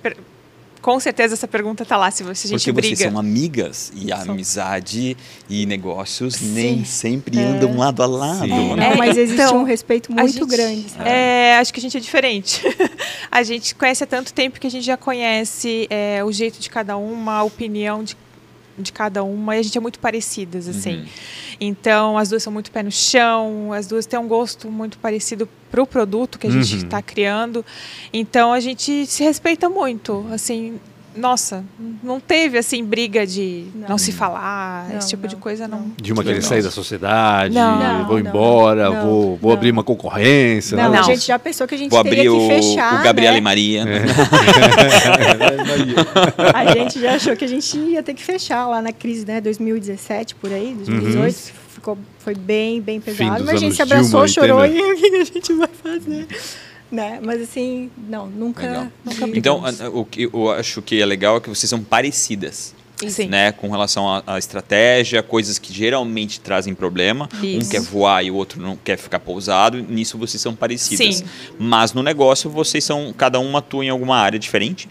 [0.83, 2.95] Com certeza essa pergunta tá lá, se você- se a gente Porque briga.
[2.97, 4.29] vocês são amigas e a Somos.
[4.31, 5.15] amizade
[5.49, 6.85] e negócios nem Sim.
[6.85, 7.41] sempre É.
[7.43, 8.39] andam lado a lado.
[8.45, 8.75] Sim.
[8.75, 8.89] né?
[8.89, 10.89] Não, mas existe então, um respeito muito gente- grande.
[10.89, 11.09] sabe?
[11.09, 12.61] É, acho que a gente é diferente.
[13.31, 16.69] a gente conhece há tanto tempo que a gente já conhece é, o jeito de
[16.69, 18.17] cada uma, a opinião de
[18.77, 20.97] de cada uma e a gente é muito parecidas, assim.
[20.97, 21.05] Uhum.
[21.61, 25.47] Então, as duas são muito pé no chão, as duas têm um gosto muito parecido
[25.69, 26.83] pro produto que a gente Uhum.
[26.83, 27.65] está criando.
[28.11, 30.79] Então, a gente se respeita muito, assim...
[31.15, 31.63] Nossa,
[32.01, 33.97] não teve assim briga de não, Não.
[33.97, 35.91] se falar, Não, esse tipo de não, coisa não.
[36.01, 37.79] De uma querer sair da sociedade, Não.
[37.79, 39.57] Não, vou não, embora, não, vou, vou não.
[39.57, 40.75] abrir uma concorrência.
[40.75, 42.99] Não, nada a gente já pensou que a gente Vou teria abrir o, que fechar,
[42.99, 43.37] o Gabriela né?
[43.37, 43.83] e Maria.
[46.53, 49.41] A gente já achou que a gente ia ter que fechar lá na crise, né?
[49.41, 51.53] 2017, por aí, 2018.
[51.73, 53.43] Ficou, foi bem, bem pesado.
[53.45, 56.27] Mas a gente se abraçou, Dilma, chorou e o que a gente vai fazer?
[56.93, 57.19] Né?
[57.23, 58.83] Mas assim, não, nunca, Legal.
[59.03, 59.79] nunca Então, brigamos.
[59.93, 62.75] o que eu acho que é legal é que vocês são parecidas.
[63.09, 63.27] Sim.
[63.27, 67.27] Né, com relação à, estratégia, coisas que geralmente trazem problema.
[67.41, 67.69] Um Isso.
[67.71, 69.77] quer voar e o outro não quer ficar pousado.
[69.81, 71.15] Nisso vocês são parecidas.
[71.17, 71.25] Sim.
[71.59, 74.87] Mas no negócio vocês são, cada uma atua em alguma área diferente.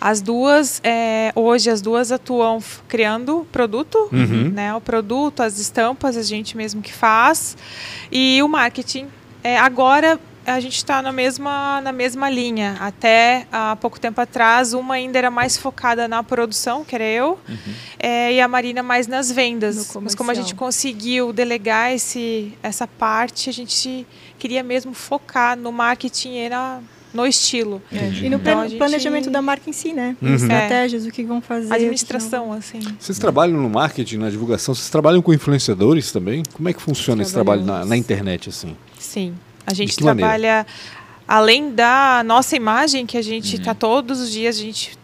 [0.00, 4.50] As duas, é, hoje as duas atuam criando produto, Uhum.
[4.50, 4.72] né?
[4.74, 7.56] O produto, as estampas, a gente mesmo que faz.
[8.12, 9.06] E o marketing.
[9.42, 12.76] É, agora a gente está na mesma, na mesma linha.
[12.80, 17.38] Até há pouco tempo atrás, uma ainda era mais focada na produção, que era eu,
[17.98, 19.94] é, e a Marina mais nas vendas.
[20.00, 24.06] Mas como a gente conseguiu delegar esse, essa parte, a gente
[24.38, 26.80] queria mesmo focar no marketing e na,
[27.12, 27.82] no estilo.
[27.92, 28.26] É, Entendi.
[28.26, 30.16] E no Então, gente- planejamento da marca em si, né?
[30.22, 30.34] Uhum.
[30.34, 31.72] Estratégias, o que vão fazer.
[31.72, 32.80] Administração, assim.
[32.98, 36.42] Vocês trabalham no marketing, na divulgação, vocês trabalham com influenciadores também?
[36.52, 38.76] Como é que funciona esse trabalho na, na internet, assim?
[38.98, 39.34] Sim.
[39.70, 40.28] A gente que maneira?
[40.28, 40.66] trabalha,
[41.26, 43.60] além da nossa imagem, que a gente Uhum.
[43.60, 44.98] está todos os dias, a gente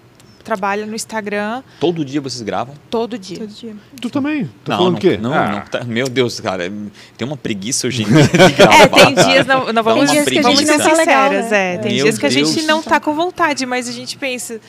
[0.45, 2.73] trabalha no Instagram Todo dia vocês gravam?
[2.89, 3.39] todo dia.
[3.39, 3.75] Todo dia.
[4.01, 4.45] Tu também?
[4.65, 5.17] Tá não, falando não, o quê?
[5.17, 6.71] Não, Ah, não tá- meu Deus, cara.
[7.19, 8.75] Tem uma preguiça hoje em dia de gravar.
[8.83, 11.49] É, tem dias, não, não vamos, dias que a gente ser não tá legal, né?
[11.75, 11.79] é.
[11.79, 12.67] Tem Meu dias que a gente Deus.
[12.67, 14.61] não tá com vontade, mas a gente pensa,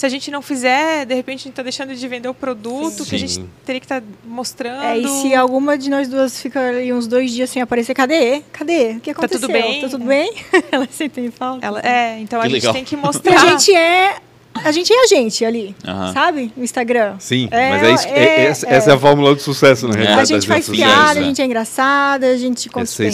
[0.00, 3.04] se a gente não fizer, de repente a gente tá deixando de vender o produto
[3.04, 3.50] que a gente Sim.
[3.66, 4.82] teria que estar mostrando.
[4.82, 8.42] É, e se alguma de nós duas fica ali uns dois dias sem aparecer, cadê?
[8.50, 8.92] Cadê?
[8.92, 9.48] O que Tá tudo aconteceu?
[9.50, 9.80] bem?
[9.82, 10.32] Tá tudo bem?
[10.72, 11.66] Ela sentem falta.
[11.66, 12.72] Ela, é, então a Que gente legal.
[12.72, 13.34] tem que E mostrar.
[13.34, 14.16] a gente é.
[14.64, 16.12] A gente é a gente ali, Aham.
[16.14, 16.52] sabe?
[16.56, 17.16] No Instagram.
[17.18, 19.94] Sim, É, mas é isso, é- é- essa, essa é a fórmula do sucesso, na
[19.94, 19.98] É.
[19.98, 20.22] realidade.
[20.34, 21.22] A gente faz piada, a né?
[21.24, 23.10] gente é engraçada, a gente conta os ser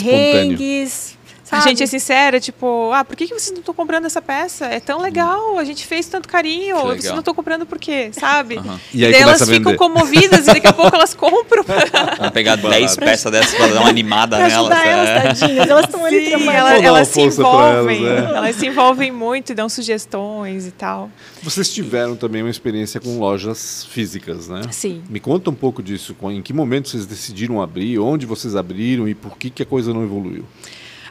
[1.51, 1.53] perrengues.
[1.53, 1.69] A sabe?
[1.71, 4.67] gente é sincera, tipo, ah, por que, que vocês não estão comprando essa peça?
[4.67, 8.57] É tão legal, a gente fez tanto carinho, vocês não estão comprando por quê, sabe?
[8.59, 8.81] Aham.
[8.93, 11.65] E Daí começa elas a ficam comovidas e daqui a pouco elas compram.
[12.19, 12.81] Vamos pegar Barato.
[12.81, 14.71] 10 peças dessas pra dar uma animada Pra nelas.
[14.85, 15.21] elas, é.
[15.21, 15.69] tadinhas.
[15.69, 16.55] Elas estão ali trabalhando.
[16.57, 18.37] ela- elas se envolvem, elas, é.
[18.37, 21.11] elas se envolvem muito e dão sugestões e tal.
[21.43, 24.63] Vocês tiveram também uma experiência com lojas físicas, né?
[24.71, 25.03] Sim.
[25.09, 26.15] Me conta um pouco disso.
[26.15, 27.99] com- Em que momento vocês decidiram abrir?
[27.99, 29.09] Onde vocês abriram?
[29.09, 30.45] E por que, que a coisa não evoluiu?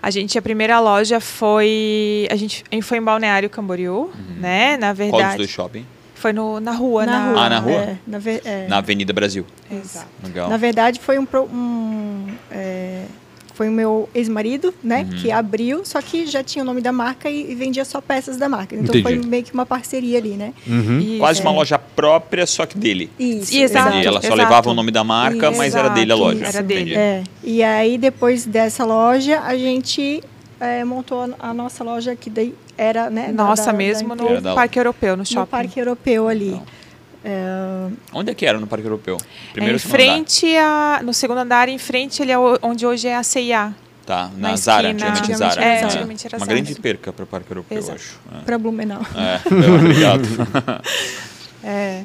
[0.05, 2.27] A gente, a primeira loja foi.
[2.29, 4.77] A gente foi em Balneário Camboriú, né?
[4.77, 5.37] Na Qual dos verdade.
[5.37, 5.83] dois shopping?
[6.13, 7.41] Foi no, na rua, Na rua.
[7.45, 7.73] Ah, na rua?
[7.73, 8.67] É, na, ve- é.
[8.67, 9.47] Na Avenida Brasil.
[9.71, 10.05] Exato.
[10.23, 10.47] Legal.
[10.47, 11.25] Na verdade, foi um.
[11.51, 13.05] um, é,
[13.55, 15.17] foi o meu ex-marido, né, Uhum.
[15.17, 18.37] que abriu, só que já tinha o nome da marca e, e vendia só peças
[18.37, 18.75] da marca.
[18.75, 19.01] Então Entendi.
[19.03, 20.53] foi meio que uma parceria ali, né?
[20.67, 20.99] Uhum.
[20.99, 21.17] Isso.
[21.19, 23.09] Quase uma loja própria, só que dele.
[23.17, 23.55] Isso.
[23.57, 23.89] Exato.
[23.89, 24.07] Entendi.
[24.07, 24.41] Ela só exato.
[24.41, 25.57] levava o nome da marca, Isso.
[25.57, 26.45] mas era dele a loja.
[26.45, 26.93] Era dele.
[26.95, 27.23] É.
[27.43, 30.21] E aí, depois dessa loja, a gente
[30.59, 33.27] é, montou a, a nossa loja que daí era, né?
[33.31, 35.39] da- Nossa, da- da mesmo no da- Parque Europeu, no shopping.
[35.39, 36.45] no Parque Europeu ali.
[36.51, 36.63] Legal.
[37.27, 39.17] É, Onde é que era no Parque Europeu?
[39.19, 40.13] É Primeiro em ou segundo andar?
[40.13, 43.73] frente a, no segundo andar, em frente ele é onde hoje é a CIA.
[44.05, 45.09] Tá, na, na Zara, esquina.
[45.09, 45.61] antigamente Zara.
[45.61, 45.85] era É, Zara.
[45.87, 46.57] antigamente era Uma Zara.
[46.61, 47.95] grande perca para o Parque Europeu, Exato.
[47.99, 48.19] acho.
[48.45, 49.01] Para Blumenau.
[49.15, 50.23] É, é, obrigado.
[51.67, 52.03] É.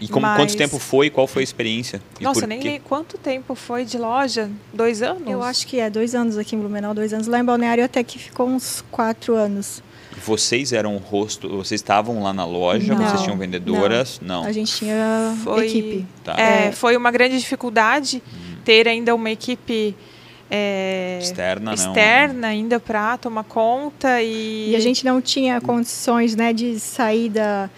[0.00, 1.10] E como, Mas- quanto tempo foi?
[1.10, 2.00] Qual foi a experiência?
[2.18, 2.68] E Nossa, por nem, quê?
[2.70, 4.50] nem quanto tempo foi de loja?
[4.72, 5.22] Dois anos?
[5.26, 7.26] Eu acho que é dois anos aqui em Blumenau, dois anos.
[7.26, 9.82] Lá em Balneário até que ficou uns quatro anos.
[10.24, 14.20] Vocês eram o rosto, vocês estavam lá na loja, Não, vocês tinham vendedoras?
[14.22, 14.44] Não.
[14.44, 16.06] A gente tinha Foi- equipe.
[16.22, 16.34] Tá.
[16.38, 16.72] É, É.
[16.72, 18.22] foi uma grande dificuldade
[18.64, 19.94] ter ainda uma equipe
[20.50, 21.72] é, Externa, não.
[21.74, 27.28] externa ainda para tomar conta e, E a gente não tinha condições né, de sair
[27.30, 27.68] da.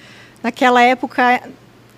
[0.43, 1.41] Naquela época,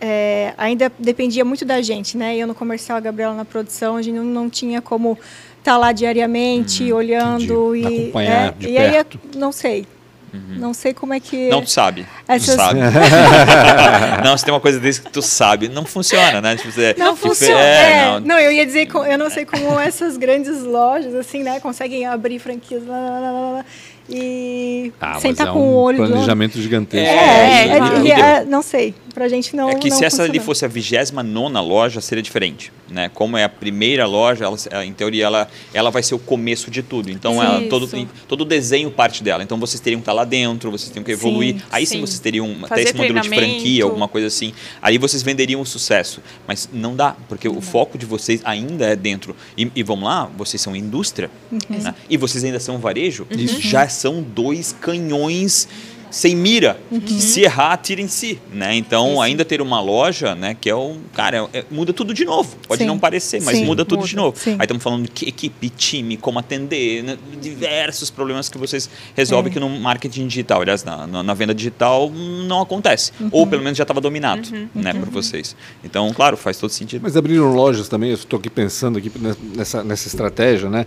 [0.01, 2.37] é, ainda dependia muito da gente, né?
[2.37, 5.19] Eu no comercial, a Gabriela na produção, a gente não, não tinha como
[5.59, 7.95] estar lá diariamente, olhando entendi.
[7.97, 8.03] e.
[8.05, 9.21] Acompanhar é, de e aí, perto.
[9.35, 9.87] eu não sei.
[10.33, 11.49] Não sei como é que.
[11.49, 12.07] Não, tu sabe.
[12.27, 12.81] Essas- Tu sabe.
[14.25, 16.57] não, se tem uma coisa desse que tu sabe, não funciona, né?
[16.57, 17.61] Tipo, você- Não tipo, funciona.
[17.61, 18.21] é, É, não.
[18.21, 18.39] não.
[18.39, 22.87] eu ia dizer, eu não sei como essas grandes lojas, assim, né, conseguem abrir franquias
[22.87, 23.65] lá, lá, lá, lá, lá,
[24.11, 25.99] e Ah, sentar é com um o olho.
[25.99, 27.07] do- planejamento gigantesco.
[27.07, 28.95] É, É, é, é, não sei.
[29.19, 29.69] Pra gente não.
[29.69, 32.73] É que não se essa ali fosse a 29 loja, seria diferente.
[32.89, 33.11] Né?
[33.13, 36.85] Como é a primeira loja, ela, em teoria, ela, ela vai ser o começo de
[36.85, 37.11] tudo.
[37.11, 37.89] Então, ela, todo,
[38.29, 39.43] todo o desenho parte dela.
[39.43, 41.57] Então, vocês teriam que estar lá dentro, vocês teriam que evoluir.
[41.57, 42.01] Sim, Aí sim, sim.
[42.01, 44.55] vocês teriam até Fazer esse modelo de franquia, alguma coisa assim.
[44.81, 46.23] Aí vocês venderiam o sucesso.
[46.47, 49.35] Mas não dá, porque o foco de vocês ainda é dentro.
[49.57, 51.29] E, e vamos lá, vocês são indústria,
[51.69, 51.93] né?
[52.09, 53.27] e vocês ainda são varejo.
[53.33, 55.67] Isso já são dois canhões
[56.11, 58.75] sem mira, que se errar, atira em si, né?
[58.75, 62.57] Então, ainda ter uma loja, né, que é um, cara, é- muda tudo de novo.
[62.67, 62.87] Pode Sim.
[62.87, 64.09] não parecer, mas Sim, muda tudo muda.
[64.09, 64.37] de novo.
[64.39, 64.53] Sim.
[64.53, 69.51] Aí estamos falando de que- equipe, time, como atender, né, diversos problemas que vocês resolvem
[69.51, 69.55] É.
[69.55, 73.13] que no marketing digital, aliás, na, na- na venda digital não acontece.
[73.31, 75.55] Ou pelo menos já estava dominado, né, por vocês.
[75.85, 77.03] Então, claro, faz todo sentido.
[77.03, 79.11] Mas abriram lojas também, eu estou aqui pensando aqui
[79.55, 80.85] nessa, nessa estratégia, né?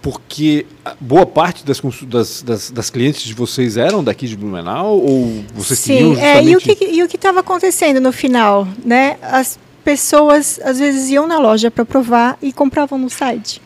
[0.00, 4.96] Porque a boa parte das, das, das, das clientes de vocês eram daqui de Blumenau
[4.98, 6.76] ou vocês Sim, é, e o justamente...
[6.76, 9.16] que e o que estava acontecendo no final, né?
[9.20, 13.60] As pessoas às vezes iam na loja para provar e compravam no site,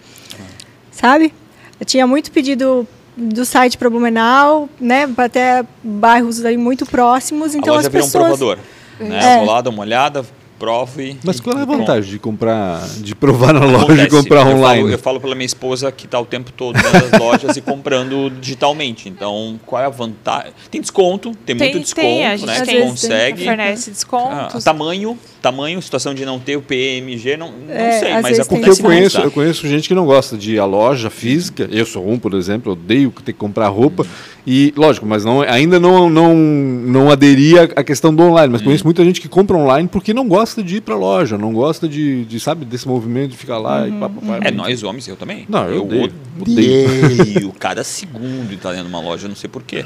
[0.91, 1.35] sabe?
[1.79, 5.09] Eu tinha muito pedido do site para Blumenau, né?
[5.17, 8.59] Até bairros aí muito próximos, então a loja as virou um pessoas provador.
[8.99, 9.41] Né?
[9.41, 9.45] É.
[9.45, 10.25] Lá, dá uma olhada,
[10.63, 11.19] provo e...
[11.25, 11.81] Mas qual é a pronto.
[11.81, 14.11] vantagem de comprar, de provar na loja e Acontece.
[14.11, 14.83] comprar eu online?
[14.83, 18.31] Falo, eu falo pela minha esposa que está o tempo todo nas lojas e comprando
[18.31, 19.09] digitalmente.
[19.09, 20.53] Então, qual é a vantagem?
[20.71, 22.61] Tem desconto, tem, Tem- muito desconto, tem, a gente né?
[22.61, 22.65] tem.
[22.65, 23.43] Que Às vezes consegue.
[23.43, 28.23] Oferece Ah, tamanho, tamanho, situação de não ter o PMG, não, não É, sei, mas
[28.23, 29.25] Porque eu acontece muito, conheço, tá?
[29.25, 31.69] eu conheço gente que não gosta de ir à loja física.
[31.71, 34.07] Eu sou um, por exemplo, eu odeio ter que comprar roupa.
[34.47, 38.53] E, lógico, mas não, ainda não, não, não aderia à questão do online.
[38.53, 38.65] Mas Hum.
[38.65, 41.89] conheço muita gente que compra online porque não gosta de ir para loja, não gosta
[41.89, 44.41] de, de, sabe, desse movimento de ficar lá e pá, pá, pá.
[44.43, 45.45] É, nós homens, eu também.
[45.49, 46.13] Não, eu odeio.
[46.41, 49.85] odeio cada segundo de estar dentro de uma loja, eu não sei porquê.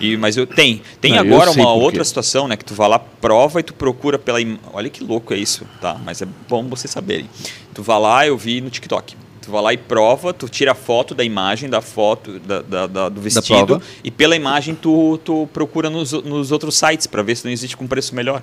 [0.00, 2.56] E, mas eu tem, tem agora uma outra situação, né?
[2.56, 4.40] Que tu vai lá, prova e tu procura pela.
[4.40, 5.96] im- Olha que louco é isso, tá?
[6.04, 7.28] Mas é bom vocês saberem.
[7.74, 9.14] Tu vai lá, eu vi no TikTok.
[9.42, 12.86] Tu vai lá e prova, tu tira a foto da imagem, da foto da, da-
[12.86, 13.82] da- do vestido, prova.
[14.04, 17.76] e pela imagem tu, tu procura nos, nos outros sites para ver se não existe
[17.76, 18.42] com preço melhor.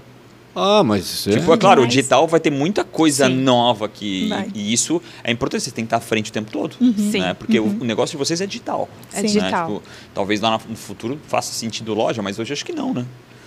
[0.59, 1.33] Ah, mas isso é...
[1.33, 1.93] Tipo, é claro, o demais.
[1.93, 3.35] digital vai ter muita coisa Sim.
[3.35, 4.27] nova que.
[4.27, 4.47] Vai.
[4.55, 6.75] E isso é importante, vocês têm que estar à frente o tempo todo.
[6.79, 7.19] Sim.
[7.19, 7.35] Né?
[7.35, 8.89] Porque o, o negócio de vocês é digital.
[9.13, 9.21] É Sim.
[9.21, 9.27] né?
[9.27, 9.67] digital.
[9.67, 9.83] Tipo,
[10.15, 13.05] talvez lá no futuro faça sentido loja, mas hoje acho que não, né?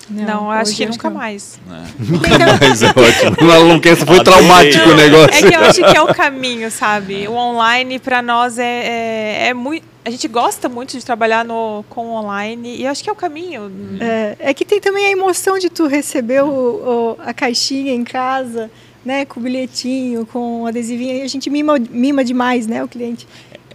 [0.09, 1.17] Não, eu acho que nunca não.
[1.17, 1.61] mais.
[1.69, 1.85] Né?
[2.61, 3.47] Mas é ótimo.
[3.47, 4.25] Não, não quer, foi Adorei.
[4.25, 5.47] traumático o negócio.
[5.47, 7.29] É que eu acho que é o caminho, sabe?
[7.29, 9.90] O online para nós é, é, é muito.
[10.05, 13.71] A gente gosta muito de trabalhar no, com online e acho que é o caminho.
[14.01, 18.03] É, é que tem também a emoção de tu receber o, o- a caixinha em
[18.03, 18.71] casa,
[19.05, 23.27] né, com o bilhetinho, com o adesivinho, a gente mima, mima demais, né, o cliente.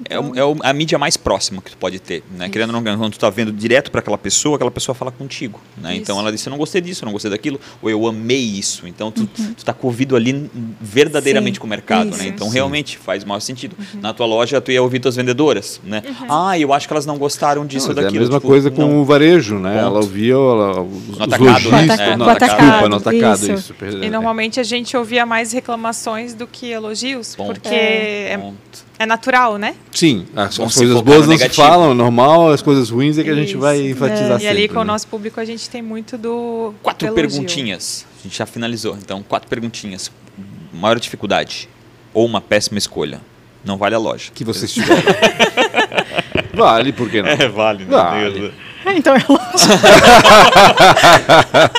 [0.09, 2.49] É, o- é o- a mídia mais próxima que tu pode ter, né?
[2.49, 5.59] Querendo ou não, quando tu tá vendo direto para aquela pessoa, aquela pessoa fala contigo,
[5.77, 5.93] né?
[5.93, 6.01] Isso.
[6.01, 8.87] Então ela disse, eu não gostei disso, eu não gostei daquilo, ou eu amei isso.
[8.87, 10.49] Então tu, tu tá com o ouvido ali
[10.81, 12.19] verdadeiramente Sim, com o mercado, isso.
[12.19, 12.27] né?
[12.27, 12.53] Então Sim.
[12.55, 13.75] realmente faz maior sentido.
[14.01, 16.03] Na tua loja tu ia ouvir tuas vendedoras, né?
[16.29, 18.15] Ah, eu acho que elas não gostaram disso Não, ou daquilo.
[18.15, 19.01] É a mesma Tipo, coisa com não.
[19.01, 19.71] o varejo, né?
[19.75, 19.85] Ponto.
[19.85, 21.41] Ela ouvia ela, os, No os atacado,
[21.71, 21.77] né?
[21.77, 23.73] lojistas, É, no atacado, atacado, desculpa, no atacado, isso.
[23.73, 24.03] isso.
[24.03, 27.59] E normalmente a gente ouvia mais reclamações do que elogios, Ponto.
[27.59, 28.55] porque é, Ponto.
[28.94, 29.73] é natural, né?
[29.91, 33.29] Sim, as, as coisas boas não se falam, é normal, as coisas ruins é que
[33.31, 33.59] a gente Isso.
[33.59, 34.43] vai enfatizar É.
[34.43, 34.91] e ali sempre, com o né?
[34.93, 37.27] nosso público a gente tem muito do Quatro elogio.
[37.29, 38.05] perguntinhas.
[38.19, 38.95] A gente já finalizou.
[39.01, 40.11] Então, quatro perguntinhas.
[40.71, 41.67] Maior dificuldade
[42.13, 43.19] ou uma péssima escolha.
[43.65, 44.31] Não vale a loja.
[44.33, 45.01] Que vocês tiveram.
[46.53, 47.29] vale, por que não?
[47.29, 47.83] É, vale.
[47.85, 47.89] né?
[47.91, 48.53] Vale.
[48.95, 49.45] Então é lógico.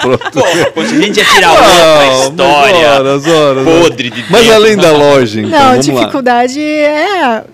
[0.02, 4.54] Pô, poxa, a gente ia tirar outra Não, história horas, horas, podre de Mas dentro.
[4.54, 5.94] além da loja, então, Não, a vamos lá.
[6.00, 7.44] dificuldade é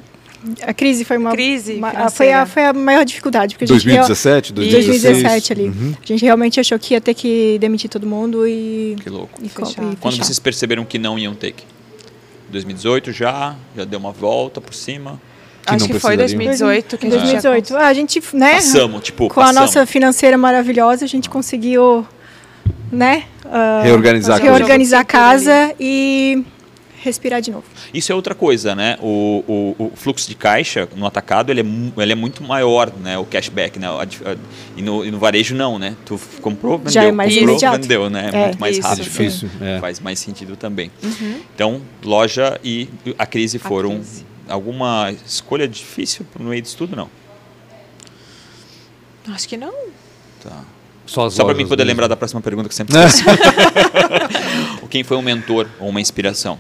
[0.63, 3.85] a, crise foi uma Crise uma- foi a foi a maior dificuldade porque a gente
[3.85, 5.03] 2017, real- 2016.
[5.23, 5.65] 2017 ali.
[5.69, 5.95] Uhum.
[6.03, 9.39] A gente realmente achou que ia ter que demitir todo mundo e Que louco.
[9.43, 9.71] e, Fechar.
[9.93, 10.25] e Quando fechar.
[10.25, 11.55] vocês perceberam que não iam ter?
[12.51, 13.55] 2018 já?
[13.77, 15.21] Já deu uma volta por cima?
[15.65, 16.45] Que Acho não que foi precisariam.
[16.57, 17.77] 2018 que a gente 2018.
[17.77, 18.55] Ah, a gente, né?
[18.55, 19.61] Passamos, tipo, com a passamos.
[19.75, 22.05] nossa financeira maravilhosa, a gente conseguiu,
[22.91, 23.25] né?
[23.47, 26.43] ah, Reorganizar a reorganizar a casa e
[27.01, 27.65] respirar de novo.
[27.93, 28.97] Isso é outra coisa, né?
[29.01, 33.19] O, o, o fluxo de caixa no atacado ele é, ele é muito maior, né?
[33.19, 33.89] O cashback, né?
[33.89, 34.37] A a-
[34.77, 35.97] e, no, e no varejo não, né?
[36.05, 37.81] Tu comprou, vendeu, Já é mais comprou, imediato.
[37.83, 38.31] vendeu, né?
[38.33, 38.87] É É, muito mais isso.
[38.89, 39.05] Rápido.
[39.05, 39.49] difícil.
[39.61, 39.79] É.
[39.81, 40.91] Faz mais sentido também.
[41.55, 42.89] Então, loja e
[43.19, 44.25] a crise A foram crise.
[44.49, 47.09] Alguma escolha difícil no meio disso tudo, não?
[49.33, 49.73] Acho que não.
[50.43, 50.65] Tá.
[51.07, 51.93] Só Só para mim poder mesmo.
[51.93, 53.23] lembrar da próxima pergunta que sempre faço.
[54.91, 56.59] Quem foi um mentor ou uma inspiração?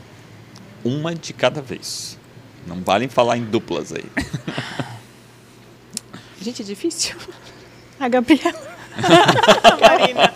[0.84, 2.18] Uma de cada vez.
[2.66, 4.04] Não valem falar em duplas aí.
[6.40, 7.16] Gente, é difícil.
[8.00, 8.58] A Gabriela.
[9.80, 10.32] Marina.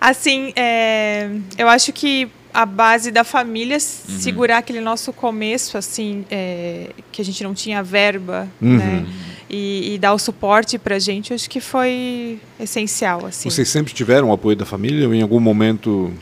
[0.00, 4.18] assim, é, eu acho que a base da família Uhum.
[4.18, 8.76] segurar aquele nosso começo, assim, é, que a gente não tinha verba, Uhum.
[8.76, 9.06] né?
[9.48, 13.26] e, e dar o suporte para gente, acho que foi essencial.
[13.26, 13.50] Assim.
[13.50, 16.12] Vocês sempre tiveram o apoio da família ou em algum momento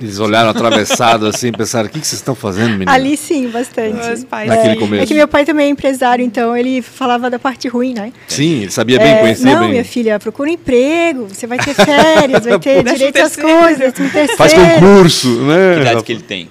[0.00, 2.92] eles olharam atravessado assim pensaram, o que, que vocês estão fazendo, menina?
[2.92, 3.94] Ali sim, bastante.
[4.06, 4.48] Meus pais.
[4.48, 5.02] Naquele É, começo.
[5.02, 8.12] é que meu pai também é empresário, então ele falava da parte ruim, né?
[8.28, 9.70] Sim, ele sabia bem, É, conhecia não, bem.
[9.70, 14.36] minha filha, procura um emprego, você vai ter férias, vai ter direito às coisas, terceiro.
[14.36, 15.74] Faz concurso, né?
[15.76, 16.48] Que idade que ele tem?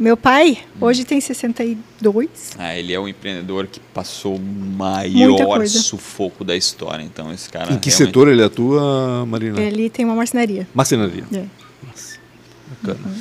[0.00, 2.28] Meu pai, hoje tem 62.
[2.56, 7.02] Ah, ele é o empreendedor que passou o maior sufoco da história.
[7.02, 7.72] Então, esse cara.
[7.72, 9.60] Em que realmente- setor ele atua, Marina?
[9.60, 10.68] Ele tem uma marcenaria.
[10.74, 11.24] Marcenaria.
[11.34, 11.42] É.
[12.70, 13.14] Bacana.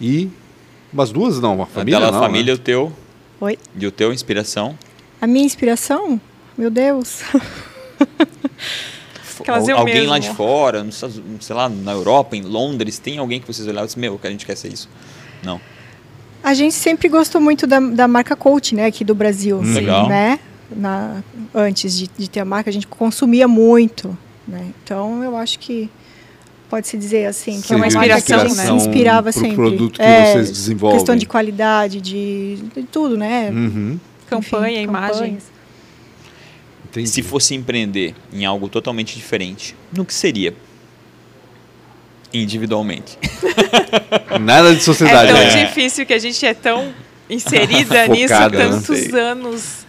[0.00, 0.30] E
[0.92, 2.60] umas duas não, uma A família dela, não, a família, né?
[2.60, 2.92] o teu.
[3.40, 3.58] Oi?
[3.78, 4.78] E o teu, inspiração?
[5.20, 6.20] A minha inspiração,
[6.56, 7.20] meu Deus.
[9.76, 10.30] Alguém lá mesmo.
[10.30, 13.86] de fora, Estados- sei lá, na Europa, em Londres, tem alguém que vocês olhavam e
[13.88, 14.88] disseram, meu, que a gente quer ser isso?
[15.42, 15.60] Não.
[16.44, 19.58] A gente sempre gostou muito da, da marca Coach, né, aqui do Brasil.
[19.58, 19.74] Hum.
[19.74, 20.08] Legal.
[20.08, 20.38] Né?
[20.74, 21.22] Na,
[21.54, 24.16] antes de, de ter a marca, a gente consumia muito.
[24.46, 24.72] Né?
[24.82, 25.88] Então, eu acho que
[26.72, 28.64] pode-se dizer assim, que é uma inspiração, que a gente né?
[28.64, 29.56] se inspirava pro sempre.
[29.56, 30.98] produto que É, vocês desenvolvem.
[30.98, 33.50] Questão de qualidade, de, de tudo, né?
[33.50, 35.42] Uhum, Campanha, Enfim, campanhas.
[36.88, 37.08] entendi.
[37.10, 40.54] Se fosse empreender em algo totalmente diferente, no que seria?
[42.32, 43.18] Individualmente.
[44.40, 45.30] Nada de É sociedade.
[45.30, 45.66] tão né?
[45.66, 46.90] difícil que a gente é tão
[47.28, 48.70] inserida nisso há Focada, né?
[48.70, 49.81] tantos anos.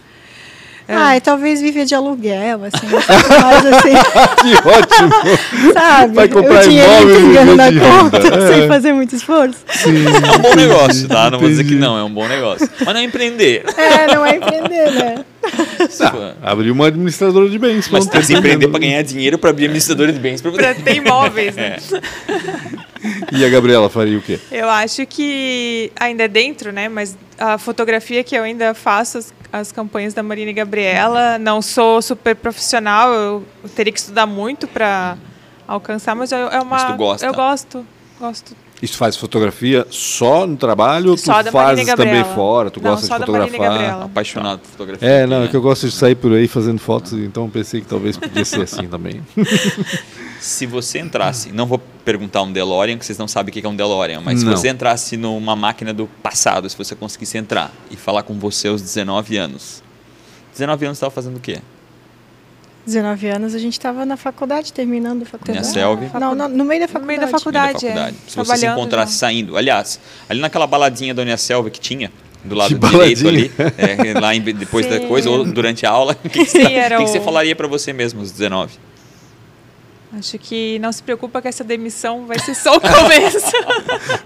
[0.86, 0.94] É.
[0.94, 3.94] Ah, e talvez viver de aluguel, assim, mais assim,
[4.40, 5.72] Que ótimo.
[5.72, 6.14] sabe?
[6.14, 8.24] Vai comprar o dinheiro imóvel e entregando viver na conta.
[8.34, 8.48] É.
[8.48, 9.58] sem fazer muito esforço.
[9.84, 11.30] É um bom negócio, tá?
[11.30, 12.68] Não vou dizer que não, é um bom negócio.
[12.84, 13.64] Mas não é empreender.
[13.76, 15.14] É, não é empreender, né?
[16.00, 17.88] Ah, abrir uma administradora de bens.
[17.90, 21.54] Mas tem que empreender para ganhar dinheiro para abrir administradora de bens para ter imóveis,
[21.54, 21.76] né?
[23.32, 24.38] E a Gabriela faria o quê?
[24.50, 26.88] Eu acho que ainda é dentro, né?
[26.88, 31.60] Mas a fotografia que eu ainda faço, as, as campanhas da Marina e Gabriela, não
[31.60, 33.44] sou super profissional, eu,
[33.74, 35.16] teria que estudar muito para
[35.66, 36.76] alcançar, mas eu, é uma.
[36.76, 37.26] Mas tu gosta?
[37.26, 37.86] Eu gosto,
[38.18, 38.56] gosto.
[38.82, 42.70] Isso faz fotografia só no trabalho ou tu fazes e também fora?
[42.70, 44.02] Tu Não, gosta só de e fotografar?
[44.02, 45.08] Apaixonado por fotografia.
[45.08, 47.86] É, não, é que eu gosto de sair por aí fazendo fotos, então pensei que
[47.86, 49.22] talvez podia ser assim também.
[50.40, 53.68] Se você entrasse, não vou perguntar um DeLorean, que vocês não sabem o que é
[53.68, 54.52] um DeLorean, mas Não.
[54.52, 58.68] se você entrasse numa máquina do passado, se você conseguisse entrar e falar com você
[58.68, 59.82] aos 19 anos.
[60.52, 61.60] 19 anos você estava fazendo o quê?
[62.86, 65.58] 19 anos a gente estava na faculdade, terminando a faculdade.
[65.58, 66.10] Na Selvi?
[66.20, 67.06] Não, não, no meio da No faculdade.
[67.06, 68.16] meio da No meio faculdade, da faculdade.
[68.26, 68.30] é.
[68.30, 69.18] Se você se encontrasse já.
[69.20, 69.56] saindo.
[69.56, 72.12] Aliás, ali naquela baladinha da Unicelv que tinha,
[72.44, 73.50] do lado Que direito baladinha?
[73.56, 75.08] ali, é, lá em- depois da Sim.
[75.08, 77.56] coisa, ou durante a aula, o que, que, você, era o que que você falaria
[77.56, 78.74] para você mesmo aos 19?
[80.18, 83.38] Acho que não se preocupa que essa demissão vai ser só o começo.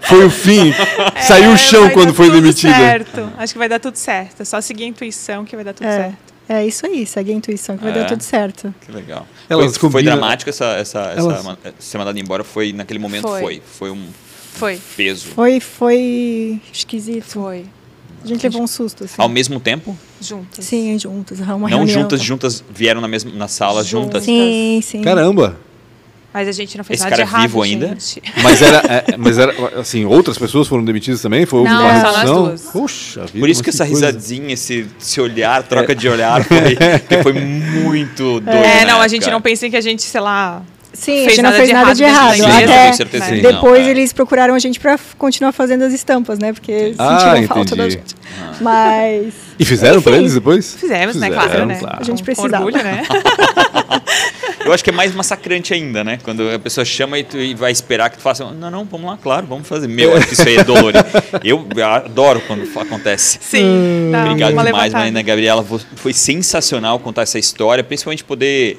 [0.01, 0.73] Foi o fim.
[1.21, 2.73] Saiu É, o chão vai quando dar foi tudo demitida.
[2.73, 3.31] Certo.
[3.37, 4.41] Acho que vai dar tudo certo.
[4.41, 6.17] É só seguir a intuição que vai dar tudo É, certo.
[6.49, 7.95] é isso aí, segue a intuição que vai É.
[8.01, 8.73] dar tudo certo.
[8.85, 9.25] Que legal.
[9.49, 12.43] Elas foi, foi dramático essa, essa, essa Elas- ma- ser mandada embora?
[12.43, 13.41] Foi, naquele momento Foi.
[13.41, 13.61] foi.
[13.65, 14.07] Foi um
[14.53, 14.79] Foi.
[14.97, 15.27] peso.
[15.29, 17.23] Foi, foi esquisito.
[17.25, 17.65] Foi.
[18.21, 19.15] A gente levou um susto, assim.
[19.17, 19.97] Ao mesmo tempo?
[20.19, 20.65] Juntas.
[20.65, 21.39] Sim, juntas.
[21.39, 21.87] Uma não reunião.
[21.87, 24.25] juntas, juntas, vieram na mesma na sala juntas.
[24.25, 24.25] Juntas.
[24.25, 25.01] Sim, sim.
[25.01, 25.57] Caramba.
[26.31, 27.87] Mas a gente não fez Esse nada cara de é errado, vivo ainda?
[27.87, 28.21] gente.
[28.43, 31.43] Mas era, é, mas era, assim, outras pessoas foram demitidas também?
[31.47, 32.43] Foi Não, uma só nós redução?
[32.45, 32.61] duas.
[32.71, 33.39] Poxa vida.
[33.39, 34.05] Por isso que essa coisa.
[34.07, 36.75] risadinha, esse, esse olhar, troca de olhar, foi,
[37.09, 38.49] que foi muito doido.
[38.49, 40.61] É, né, não, a gente não pensa que a gente, sei lá.
[40.93, 42.51] Sim, a fez gente não nada fez de nada de errado errado.
[42.51, 43.89] dentro da Até certeza que não, depois é.
[43.91, 46.51] eles procuraram a gente para continuar fazendo as estampas, né?
[46.51, 48.01] Porque Ah, sentiram falta da entendi.
[48.01, 48.15] gente.
[48.59, 50.21] Mas E fizeram pra Enfim.
[50.21, 50.75] eles depois?
[50.75, 51.27] Fizemos, né?
[51.29, 51.75] Fizeram, Claro, né?
[51.79, 51.97] claro.
[51.99, 52.65] A gente Com precisava.
[52.65, 53.03] Orgulho, né?
[54.65, 56.19] Eu acho que é mais massacrante ainda, né?
[56.23, 58.45] Quando a pessoa chama e, tu, e vai esperar que tu faça.
[58.51, 59.87] Não, não, vamos lá, claro, vamos fazer.
[59.87, 61.05] Meu, acho que isso aí é dolorido.
[61.43, 63.39] Eu adoro quando acontece.
[63.41, 64.09] Sim.
[64.11, 64.93] Dá Obrigado demais.
[64.93, 65.65] Marina Gabriela.
[65.95, 68.77] Foi sensacional contar essa história, principalmente poder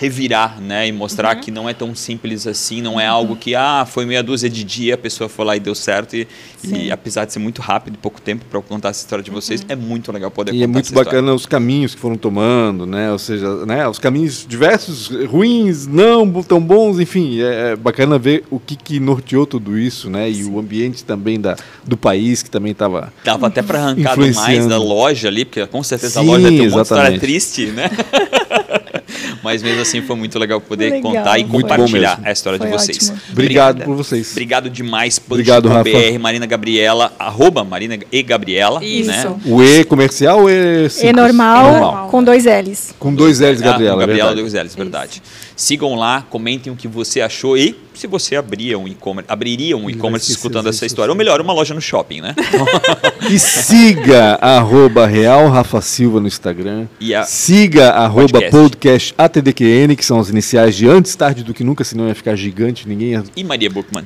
[0.00, 1.42] revirar, né, e mostrar Uhum.
[1.42, 4.64] que não é tão simples assim, não é algo que ah, foi meia dúzia de
[4.64, 6.26] dia, a pessoa foi lá e deu certo e,
[6.64, 9.64] e apesar de ser muito rápido, e pouco tempo para contar essa história de vocês,
[9.68, 11.04] é muito legal poder E contar é muito história.
[11.04, 13.12] bacana os caminhos que foram tomando, né?
[13.12, 13.86] Ou seja, né?
[13.86, 18.98] os caminhos diversos, ruins, não tão bons, enfim, é é bacana ver o que, que
[18.98, 20.30] norteou tudo isso, né?
[20.30, 23.12] E o ambiente também da, do país que também estava.
[23.22, 26.68] Dava até para arrancar mais da loja ali, porque com certeza Sim, a loja tem
[26.68, 27.90] uma história triste, né?
[29.42, 31.12] Mas mesmo assim foi muito legal poder Legal.
[31.12, 32.96] contar e Muito compartilhar a história Foi de vocês.
[33.10, 33.18] ótimo.
[33.32, 33.84] Obrigado Obrigada.
[33.84, 34.30] por vocês.
[34.32, 36.18] Obrigado demais, Obrigado, Rafa.
[36.20, 38.84] Marina Gabriela, arroba Marina e Gabriela.
[38.84, 39.08] Isso.
[39.10, 39.34] Né?
[39.46, 41.10] O E comercial ou E simples?
[41.10, 42.08] E normal, normal.
[42.08, 42.94] com dois L's.
[42.98, 43.98] Com dois L's, Ah, Gabriela.
[44.00, 44.40] Gabriela verdade.
[44.50, 45.22] Dois L's, verdade.
[45.60, 49.90] Sigam lá, comentem o que você achou e se você abria um e-commerce, abriria um
[49.90, 51.12] e-commerce escutando essa história.
[51.12, 52.34] Ou melhor, uma loja no shopping, né?
[53.30, 56.86] E siga arroba Real Rafa Silva no Instagram.
[56.98, 58.50] E a- Siga arroba Podcast.
[58.50, 62.34] podcast ATDQN, que são as iniciais de antes tarde do que nunca, senão ia ficar
[62.36, 63.22] gigante, ninguém ia...
[63.36, 64.04] E Maria Bookman.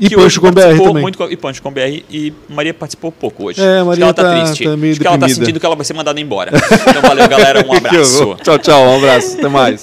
[0.00, 1.02] E Pancho com BR participou também.
[1.02, 3.60] Muito, com- e Pancho com BR e Maria participou pouco hoje.
[3.60, 4.64] É, Acho Maria que ela tá, tá- triste.
[4.64, 5.44] tá meio Acho que ela tá deprimida.
[5.46, 6.50] sentindo que ela vai ser mandada embora.
[6.88, 7.64] Então valeu, galera.
[7.66, 8.36] Um abraço.
[8.42, 9.82] Tchau, tchau, um abraço, até mais.